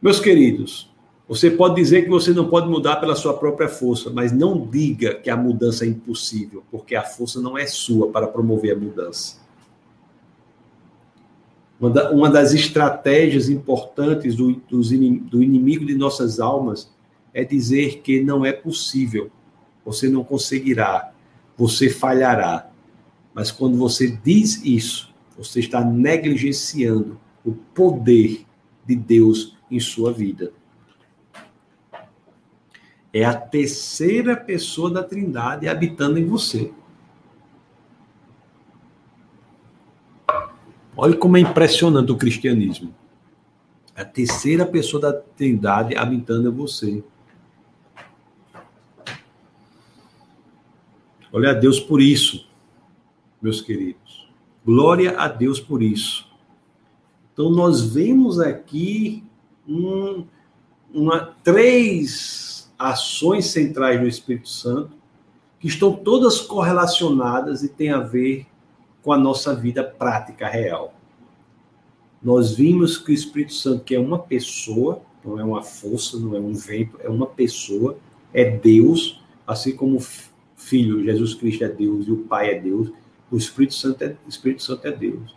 [0.00, 0.92] Meus queridos,
[1.26, 5.14] você pode dizer que você não pode mudar pela sua própria força, mas não diga
[5.14, 9.43] que a mudança é impossível, porque a força não é sua para promover a mudança.
[11.80, 16.92] Uma das estratégias importantes do, do inimigo de nossas almas
[17.32, 19.30] é dizer que não é possível,
[19.84, 21.12] você não conseguirá,
[21.56, 22.70] você falhará.
[23.34, 28.46] Mas quando você diz isso, você está negligenciando o poder
[28.86, 30.52] de Deus em sua vida.
[33.12, 36.72] É a terceira pessoa da Trindade habitando em você.
[40.96, 42.94] Olha como é impressionante o cristianismo.
[43.96, 47.02] A terceira pessoa da Trindade habitando em você.
[51.32, 52.48] Olha a Deus por isso,
[53.42, 54.28] meus queridos.
[54.64, 56.32] Glória a Deus por isso.
[57.32, 59.24] Então, nós vemos aqui
[59.66, 60.24] um,
[60.92, 64.96] uma, três ações centrais do Espírito Santo
[65.58, 68.46] que estão todas correlacionadas e têm a ver
[69.04, 70.94] com a nossa vida prática real.
[72.22, 76.34] Nós vimos que o Espírito Santo, que é uma pessoa, não é uma força, não
[76.34, 77.98] é um vento, é uma pessoa,
[78.32, 80.04] é Deus, assim como o
[80.56, 82.90] Filho, Jesus Cristo é Deus e o Pai é Deus,
[83.30, 85.36] o Espírito Santo é, Espírito Santo é Deus.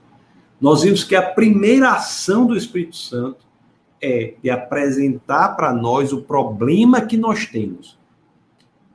[0.62, 3.46] Nós vimos que a primeira ação do Espírito Santo
[4.02, 8.00] é de apresentar para nós o problema que nós temos,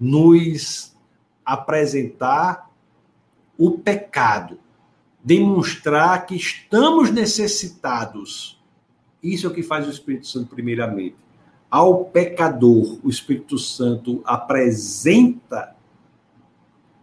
[0.00, 0.96] nos
[1.44, 2.71] apresentar
[3.58, 4.58] o pecado,
[5.22, 8.60] demonstrar que estamos necessitados.
[9.22, 11.16] Isso é o que faz o Espírito Santo, primeiramente.
[11.70, 15.74] Ao pecador, o Espírito Santo apresenta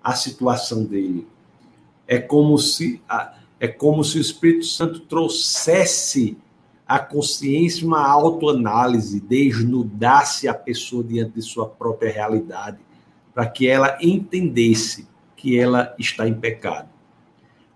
[0.04, 1.28] a situação dele.
[2.08, 3.02] É como se
[3.60, 6.38] é como se o Espírito Santo trouxesse
[6.88, 12.80] a consciência uma autoanálise, desnudasse a pessoa diante de sua própria realidade,
[13.34, 15.08] para que ela entendesse
[15.39, 16.89] que ela está em pecado.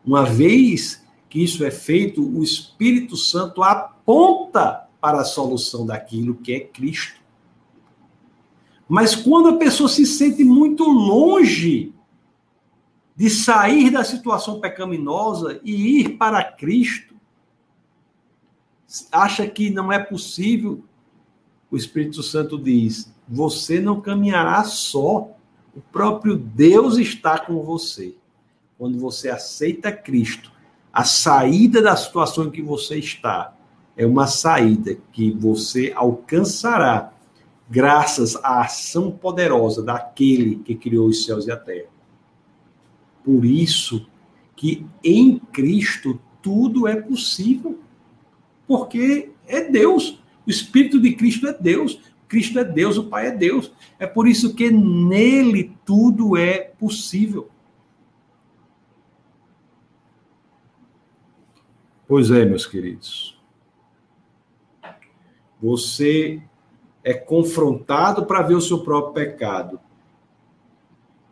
[0.06, 6.54] Uma vez que isso é feito, o Espírito Santo aponta para a solução daquilo que
[6.54, 7.22] é Cristo.
[8.88, 11.94] Mas quando a pessoa se sente muito longe
[13.16, 17.16] de sair da situação pecaminosa e ir para Cristo,
[19.10, 20.84] acha que não é possível,
[21.72, 25.32] o Espírito Santo diz: você não caminhará só,
[25.76, 28.16] o próprio Deus está com você.
[28.78, 30.52] Quando você aceita Cristo,
[30.92, 33.56] a saída da situação em que você está
[33.96, 37.14] é uma saída que você alcançará
[37.70, 41.90] graças à ação poderosa daquele que criou os céus e a terra.
[43.24, 44.06] Por isso
[44.56, 47.80] que em Cristo tudo é possível
[48.68, 50.20] porque é Deus.
[50.46, 52.00] O Espírito de Cristo é Deus.
[52.34, 53.72] Cristo é Deus, o Pai é Deus.
[54.00, 57.48] É por isso que nele tudo é possível.
[62.08, 63.40] Pois é, meus queridos.
[65.62, 66.42] Você
[67.04, 69.80] é confrontado para ver o seu próprio pecado.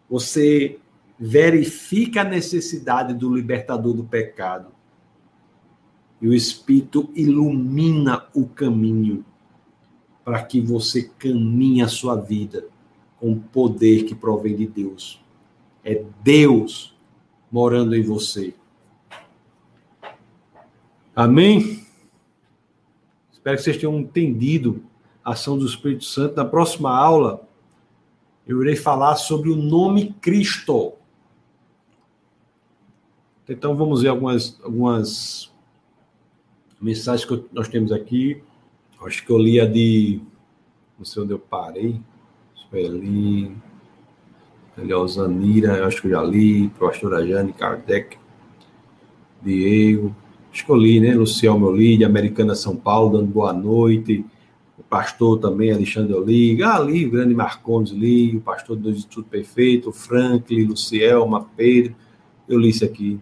[0.08, 0.80] Você
[1.18, 4.72] verifica a necessidade do libertador do pecado.
[6.22, 9.26] E o Espírito ilumina o caminho
[10.32, 12.66] para que você caminhe a sua vida
[13.20, 15.22] com o poder que provém de Deus.
[15.84, 16.98] É Deus
[17.52, 18.54] morando em você.
[21.14, 21.86] Amém?
[23.30, 24.82] Espero que vocês tenham entendido
[25.22, 26.38] a ação do Espírito Santo.
[26.38, 27.46] Na próxima aula,
[28.48, 30.94] eu irei falar sobre o nome Cristo.
[33.50, 35.52] Então, vamos ver algumas, algumas
[36.80, 38.42] mensagens que nós temos aqui.
[39.04, 40.22] Acho que eu li a de.
[40.98, 42.00] Não sei onde eu parei.
[42.54, 43.52] Sueli.
[44.78, 46.70] Eliozanira, acho que eu já li.
[46.80, 48.18] Pastora Jane Kardec.
[49.42, 50.16] Diego.
[50.52, 51.16] Acho que eu li, né?
[51.16, 54.24] Luciel meu li, de Americana São Paulo, dando boa noite.
[54.78, 56.62] O pastor também, Alexandre Oli.
[56.62, 58.38] Ah, li, o grande Marcondes li.
[58.38, 61.96] O pastor do Instituto Perfeito, Franklin, Luciel, Pedro.
[62.48, 63.20] Eu li isso aqui.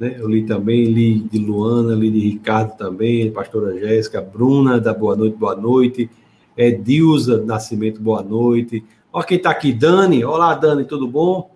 [0.00, 0.16] Né?
[0.18, 5.14] Eu li também, li de Luana, li de Ricardo também, pastora Jéssica, Bruna, da Boa
[5.14, 6.10] Noite, Boa Noite,
[6.56, 8.82] é, Dilza Nascimento, Boa Noite.
[9.12, 10.24] Olha quem está aqui, Dani.
[10.24, 11.54] Olá, Dani, tudo bom?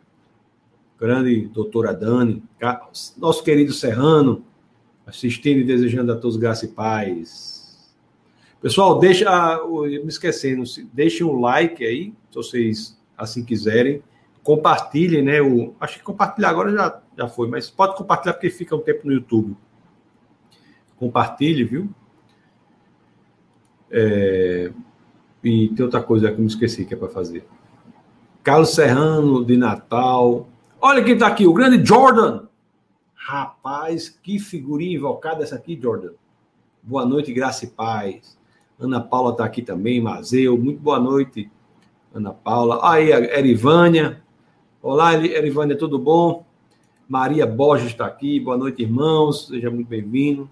[1.01, 2.43] Grande doutora Dani,
[3.17, 4.45] nosso querido Serrano,
[5.07, 7.91] assistindo e desejando a todos graça e paz.
[8.61, 14.03] Pessoal, deixa, me esquecendo, deixem um like aí, se vocês assim quiserem
[14.45, 15.41] compartilhem, né?
[15.41, 19.07] O, acho que compartilhar agora já, já foi, mas pode compartilhar porque fica um tempo
[19.07, 19.57] no YouTube.
[20.97, 21.89] Compartilhe, viu?
[23.91, 24.73] É,
[25.43, 27.47] e tem outra coisa que eu me esqueci que é para fazer.
[28.43, 30.49] Carlos Serrano, de Natal.
[30.81, 32.47] Olha quem está aqui, o grande Jordan.
[33.15, 36.13] Rapaz, que figurinha invocada essa aqui, Jordan.
[36.83, 38.37] Boa noite, graça e paz.
[38.79, 40.59] Ana Paula está aqui também, Mazeu.
[40.59, 41.51] Muito boa noite,
[42.13, 42.81] Ana Paula.
[42.83, 44.23] Aí, a Erivânia.
[44.83, 46.45] Olá, Erivânia, tudo bom?
[47.09, 48.41] Maria Borges está aqui.
[48.41, 49.49] Boa noite, irmãos.
[49.49, 50.49] Seja muito bem-vindo.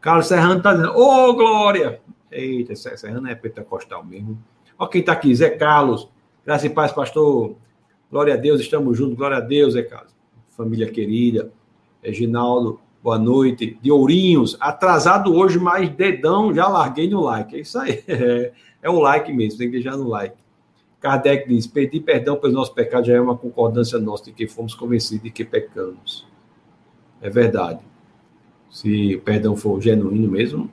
[0.00, 2.00] Carlos Serrano está dizendo: Ô, oh, Glória!
[2.30, 4.38] Eita, Serrano é pentecostal mesmo.
[4.78, 6.08] Ó, quem está aqui, Zé Carlos.
[6.44, 7.56] Graças e paz, pastor.
[8.10, 9.16] Glória a Deus, estamos juntos.
[9.16, 10.14] Glória a Deus, Zé Carlos.
[10.56, 11.52] Família querida.
[12.02, 13.78] Reginaldo, boa noite.
[13.82, 17.56] De Ourinhos, atrasado hoje, mas dedão, já larguei no like.
[17.56, 18.02] É isso aí.
[18.84, 20.34] É o like mesmo, tem que deixar no like.
[21.02, 24.72] Kardec diz: pedir perdão pelos nossos pecados já é uma concordância nossa de que fomos
[24.72, 26.26] convencidos de que pecamos.
[27.20, 27.80] É verdade.
[28.70, 30.70] Se o perdão for genuíno mesmo,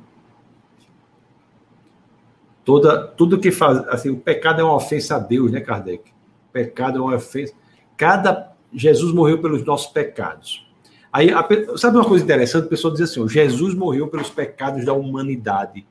[2.64, 6.12] toda tudo que faz, assim, o pecado é uma ofensa a Deus, né, Kardec?
[6.50, 7.54] O pecado é uma ofensa.
[7.98, 10.70] Cada Jesus morreu pelos nossos pecados.
[11.12, 11.44] Aí, a,
[11.76, 12.66] sabe uma coisa interessante?
[12.66, 15.88] A pessoa diz assim: Jesus morreu pelos pecados da humanidade,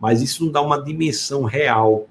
[0.00, 2.08] mas isso não dá uma dimensão real.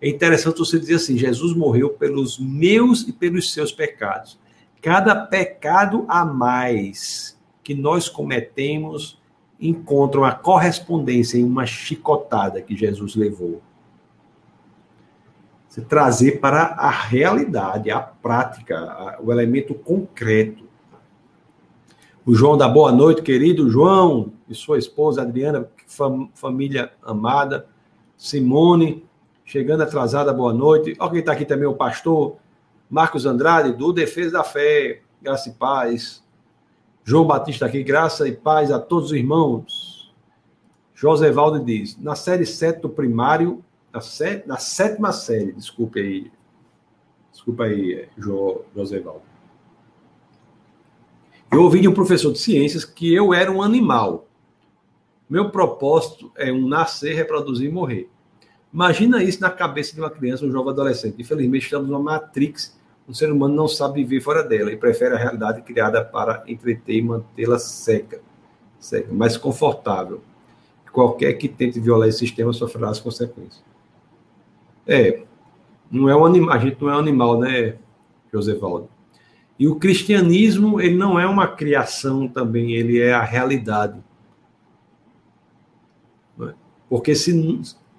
[0.00, 4.38] É interessante você dizer assim: Jesus morreu pelos meus e pelos seus pecados.
[4.80, 9.20] Cada pecado a mais que nós cometemos
[9.60, 13.60] encontra uma correspondência em uma chicotada que Jesus levou.
[15.68, 20.64] Você trazer para a realidade, a prática, o elemento concreto.
[22.26, 27.68] O João da boa noite, querido João, e sua esposa Adriana, fam, família amada.
[28.16, 29.04] Simone,
[29.50, 30.94] chegando atrasada, boa noite.
[31.00, 32.36] Olha quem está aqui também, o pastor
[32.88, 35.02] Marcos Andrade, do Defesa da Fé.
[35.20, 36.22] Graça e paz.
[37.02, 40.14] João Batista aqui, graça e paz a todos os irmãos.
[40.94, 46.30] José Valdo diz: na série 7 do primário, na, sé, na sétima série, desculpe aí,
[47.32, 49.22] desculpa aí, jo, José Valdo.
[51.50, 54.28] Eu ouvi de um professor de ciências que eu era um animal.
[55.28, 58.08] Meu propósito é um nascer, reproduzir e morrer.
[58.72, 61.20] Imagina isso na cabeça de uma criança, um jovem adolescente.
[61.20, 62.78] Infelizmente, estamos numa matrix.
[63.06, 66.96] O ser humano não sabe viver fora dela e prefere a realidade criada para entreter
[66.96, 68.20] e mantê-la seca,
[68.78, 70.22] seca, mais confortável.
[70.92, 73.62] Qualquer que tente violar esse sistema sofrerá as consequências.
[74.86, 75.24] É,
[75.90, 77.76] não é um animal, a gente não é um animal, né,
[78.32, 78.88] José Valdo?
[79.58, 84.02] E o cristianismo, ele não é uma criação também, ele é a realidade.
[86.40, 86.54] É?
[86.88, 87.32] Porque se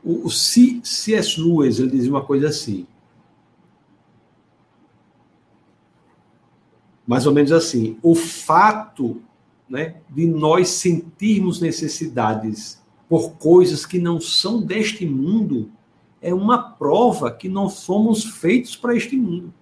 [0.04, 1.40] o, o C.S.
[1.40, 2.88] Lewis, ele diz uma coisa assim,
[7.06, 9.22] mais ou menos assim, o fato
[9.70, 15.72] né, de nós sentirmos necessidades por coisas que não são deste mundo
[16.22, 19.54] é uma prova que não fomos feitos para este mundo.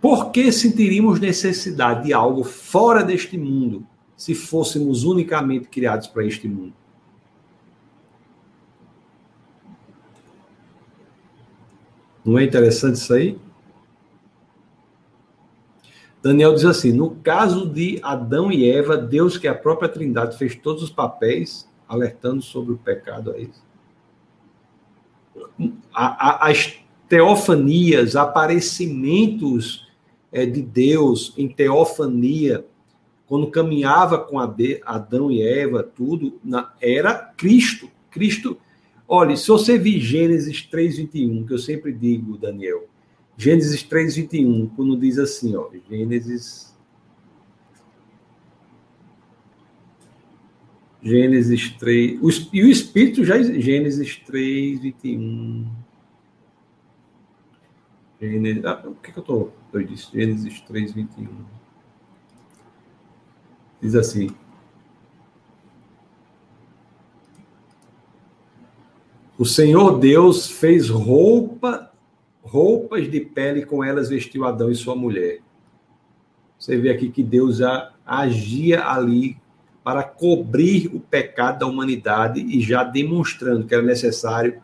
[0.00, 3.86] Por que sentiríamos necessidade de algo fora deste mundo
[4.22, 6.72] se fôssemos unicamente criados para este mundo?
[12.24, 13.36] Não é interessante isso aí?
[16.22, 20.38] Daniel diz assim: no caso de Adão e Eva, Deus, que é a própria Trindade,
[20.38, 23.60] fez todos os papéis, alertando sobre o pecado a eles.
[25.92, 26.76] As
[27.08, 29.88] teofanias, aparecimentos
[30.30, 32.64] é, de Deus em teofania,
[33.32, 36.38] quando caminhava com Adão e Eva, tudo,
[36.78, 37.90] era Cristo.
[38.10, 38.58] Cristo.
[39.08, 42.86] Olha, se você vir Gênesis 3,21, que eu sempre digo, Daniel,
[43.34, 46.76] Gênesis 3,21, quando diz assim, ó, Gênesis.
[51.02, 52.20] Gênesis 3.
[52.20, 53.42] O, e o Espírito já.
[53.42, 55.72] Gênesis 3, 21.
[58.20, 61.61] Gênesis, ah, o que, que eu estou doido Gênesis 3, 21.
[63.82, 64.30] Diz assim.
[69.36, 71.90] O Senhor Deus fez roupa,
[72.42, 75.40] roupas de pele com elas vestiu Adão e sua mulher.
[76.58, 79.36] Você vê aqui que Deus já agia ali
[79.82, 84.62] para cobrir o pecado da humanidade e já demonstrando que era necessário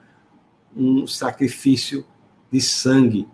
[0.77, 2.07] um sacrifício
[2.53, 3.27] de sangue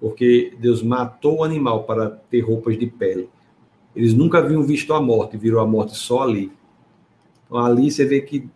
[0.00, 3.28] porque Deus matou o animal para ter roupas de pele.
[3.94, 6.52] Eles nunca haviam visto a morte, viram a morte só ali.
[7.46, 8.48] Então, ali você vê que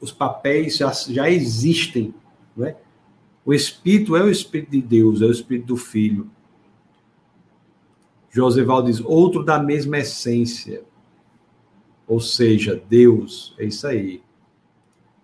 [0.00, 2.14] os papéis já, já existem.
[2.60, 2.76] É?
[3.44, 6.30] O Espírito é o Espírito de Deus, é o Espírito do Filho.
[8.30, 10.84] Joseval diz, outro da mesma essência.
[12.06, 14.22] Ou seja, Deus, é isso aí.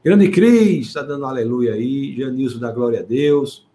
[0.02, 2.16] Grande Cris, está dando aleluia aí.
[2.16, 3.66] Janilson da glória a Deus.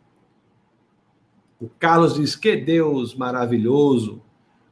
[1.60, 4.22] O Carlos diz que Deus maravilhoso.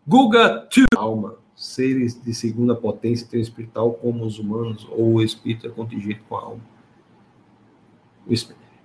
[0.08, 6.22] Guga, alma, seres de segunda potência, espiritual como os humanos, ou o espírito é contingente
[6.30, 6.62] com a alma.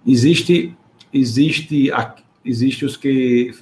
[0.06, 0.74] Existe,
[1.12, 1.90] existe,
[2.42, 3.52] existe os que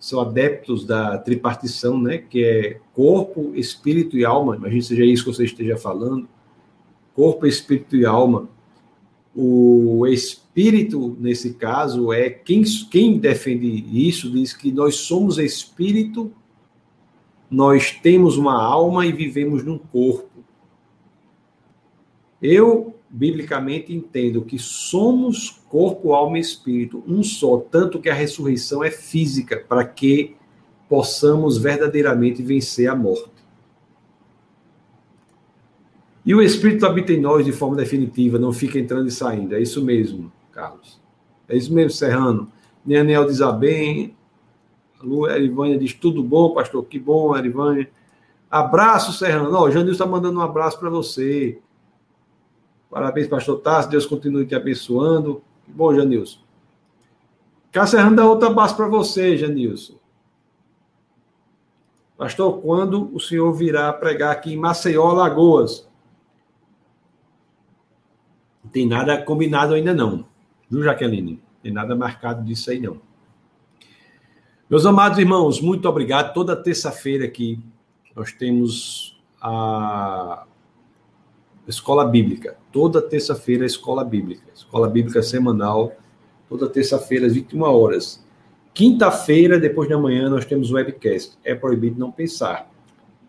[0.00, 2.18] são adeptos da tripartição, né?
[2.18, 4.56] Que é corpo, espírito e alma.
[4.56, 6.28] Imagina seja isso que você esteja falando.
[7.14, 8.48] Corpo, espírito e alma.
[9.34, 13.66] O espírito, nesse caso, é quem, quem defende
[14.08, 16.32] isso, diz que nós somos espírito
[17.50, 20.44] nós temos uma alma e vivemos num corpo.
[22.42, 28.84] Eu, biblicamente, entendo que somos corpo, alma e espírito, um só, tanto que a ressurreição
[28.84, 30.36] é física, para que
[30.88, 33.36] possamos verdadeiramente vencer a morte.
[36.24, 39.54] E o Espírito habita em nós de forma definitiva, não fica entrando e saindo.
[39.54, 41.00] É isso mesmo, Carlos.
[41.48, 42.50] É isso mesmo, Serrano.
[42.84, 44.15] Neanel diz a bem.
[45.06, 46.84] Lu Erivânia diz tudo bom, pastor.
[46.84, 47.88] Que bom, Erivânia.
[48.50, 49.54] Abraço, Serrano.
[49.54, 51.60] Ó, o Janilson está mandando um abraço para você.
[52.90, 53.90] Parabéns, pastor Tassi.
[53.90, 55.42] Deus continue te abençoando.
[55.64, 56.40] Que bom, Janilson.
[57.72, 59.94] Cá Serrano dá outro abraço para você, Janilson.
[62.16, 65.86] Pastor, quando o senhor virá pregar aqui em Maceió, Lagoas?
[68.64, 70.26] Não tem nada combinado ainda não.
[70.70, 71.32] Viu, Jaqueline?
[71.32, 73.05] Não tem nada marcado disso aí não.
[74.68, 76.34] Meus amados irmãos, muito obrigado.
[76.34, 77.60] Toda terça-feira aqui
[78.16, 80.44] nós temos a
[81.68, 82.56] Escola Bíblica.
[82.72, 84.42] Toda terça-feira a Escola Bíblica.
[84.52, 85.92] Escola Bíblica semanal.
[86.48, 88.26] Toda terça-feira às 21 horas.
[88.74, 91.38] Quinta-feira, depois da manhã, nós temos o webcast.
[91.44, 92.68] É proibido não pensar.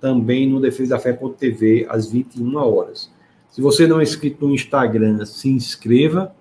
[0.02, 3.14] Também no Defesa da Fé.tv, às 21 horas.
[3.52, 6.36] Se você não é inscrito no Instagram, se inscreva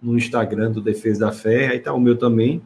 [0.00, 1.68] no Instagram do Defesa da Fé.
[1.68, 2.60] Aí está o meu também,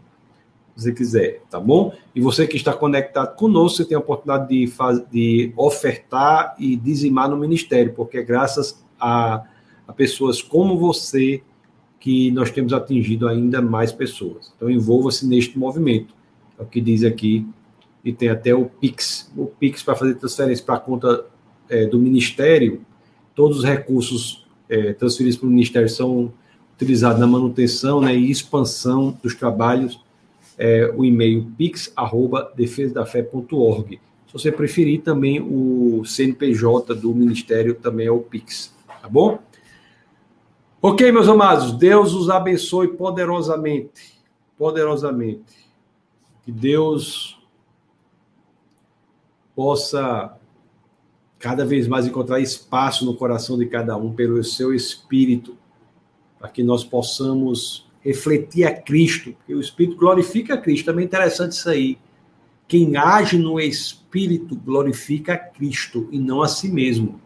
[0.76, 1.92] você quiser, tá bom?
[2.14, 6.74] E você que está conectado conosco, você tem a oportunidade de, faz, de ofertar e
[6.74, 9.44] dizimar no ministério, porque é graças a,
[9.86, 11.42] a pessoas como você
[12.04, 14.52] que nós temos atingido ainda mais pessoas.
[14.56, 16.14] Então, envolva-se neste movimento.
[16.58, 17.46] É o que diz aqui.
[18.04, 19.32] E tem até o Pix.
[19.34, 21.24] O Pix para fazer transferência para a conta
[21.66, 22.82] é, do Ministério.
[23.34, 26.30] Todos os recursos é, transferidos para o Ministério são
[26.74, 29.98] utilizados na manutenção né, e expansão dos trabalhos.
[30.56, 34.00] É, o e-mail pix.defesadafé.org.
[34.26, 38.72] Se você preferir, também o CNPJ do Ministério também é o Pix.
[39.00, 39.38] Tá bom?
[40.80, 44.20] Ok, meus amados, Deus os abençoe poderosamente,
[44.58, 45.64] poderosamente.
[46.44, 47.38] Que Deus
[49.54, 50.36] possa
[51.38, 55.56] cada vez mais encontrar espaço no coração de cada um pelo seu espírito,
[56.38, 60.86] para que nós possamos refletir a Cristo, porque o espírito glorifica a Cristo.
[60.86, 61.98] Também é interessante isso aí.
[62.68, 67.20] Quem age no espírito glorifica a Cristo e não a si mesmo.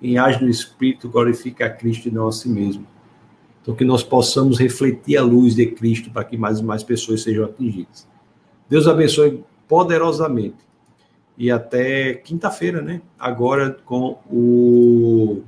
[0.00, 2.86] Quem age no Espírito glorifica a Cristo e não a si mesmo.
[3.60, 7.22] Então, que nós possamos refletir a luz de Cristo para que mais e mais pessoas
[7.22, 8.08] sejam atingidas.
[8.66, 10.56] Deus abençoe poderosamente.
[11.36, 13.02] E até quinta-feira, né?
[13.18, 15.42] Agora com o.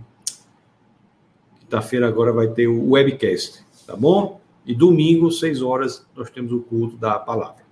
[1.60, 4.40] Quinta-feira agora vai ter o webcast, tá bom?
[4.64, 7.62] E domingo, seis horas, nós temos o culto da palavra.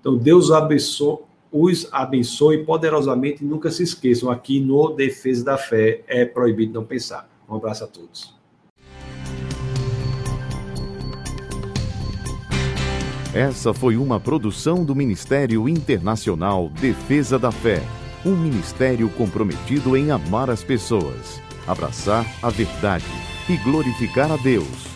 [0.00, 1.18] Então, Deus abençoe,
[1.52, 6.84] os abençoe poderosamente e nunca se esqueçam, aqui no Defesa da Fé é proibido não
[6.84, 7.28] pensar.
[7.48, 8.34] Um abraço a todos.
[13.34, 17.82] Essa foi uma produção do Ministério Internacional Defesa da Fé,
[18.24, 23.04] um ministério comprometido em amar as pessoas, abraçar a verdade
[23.46, 24.95] e glorificar a Deus.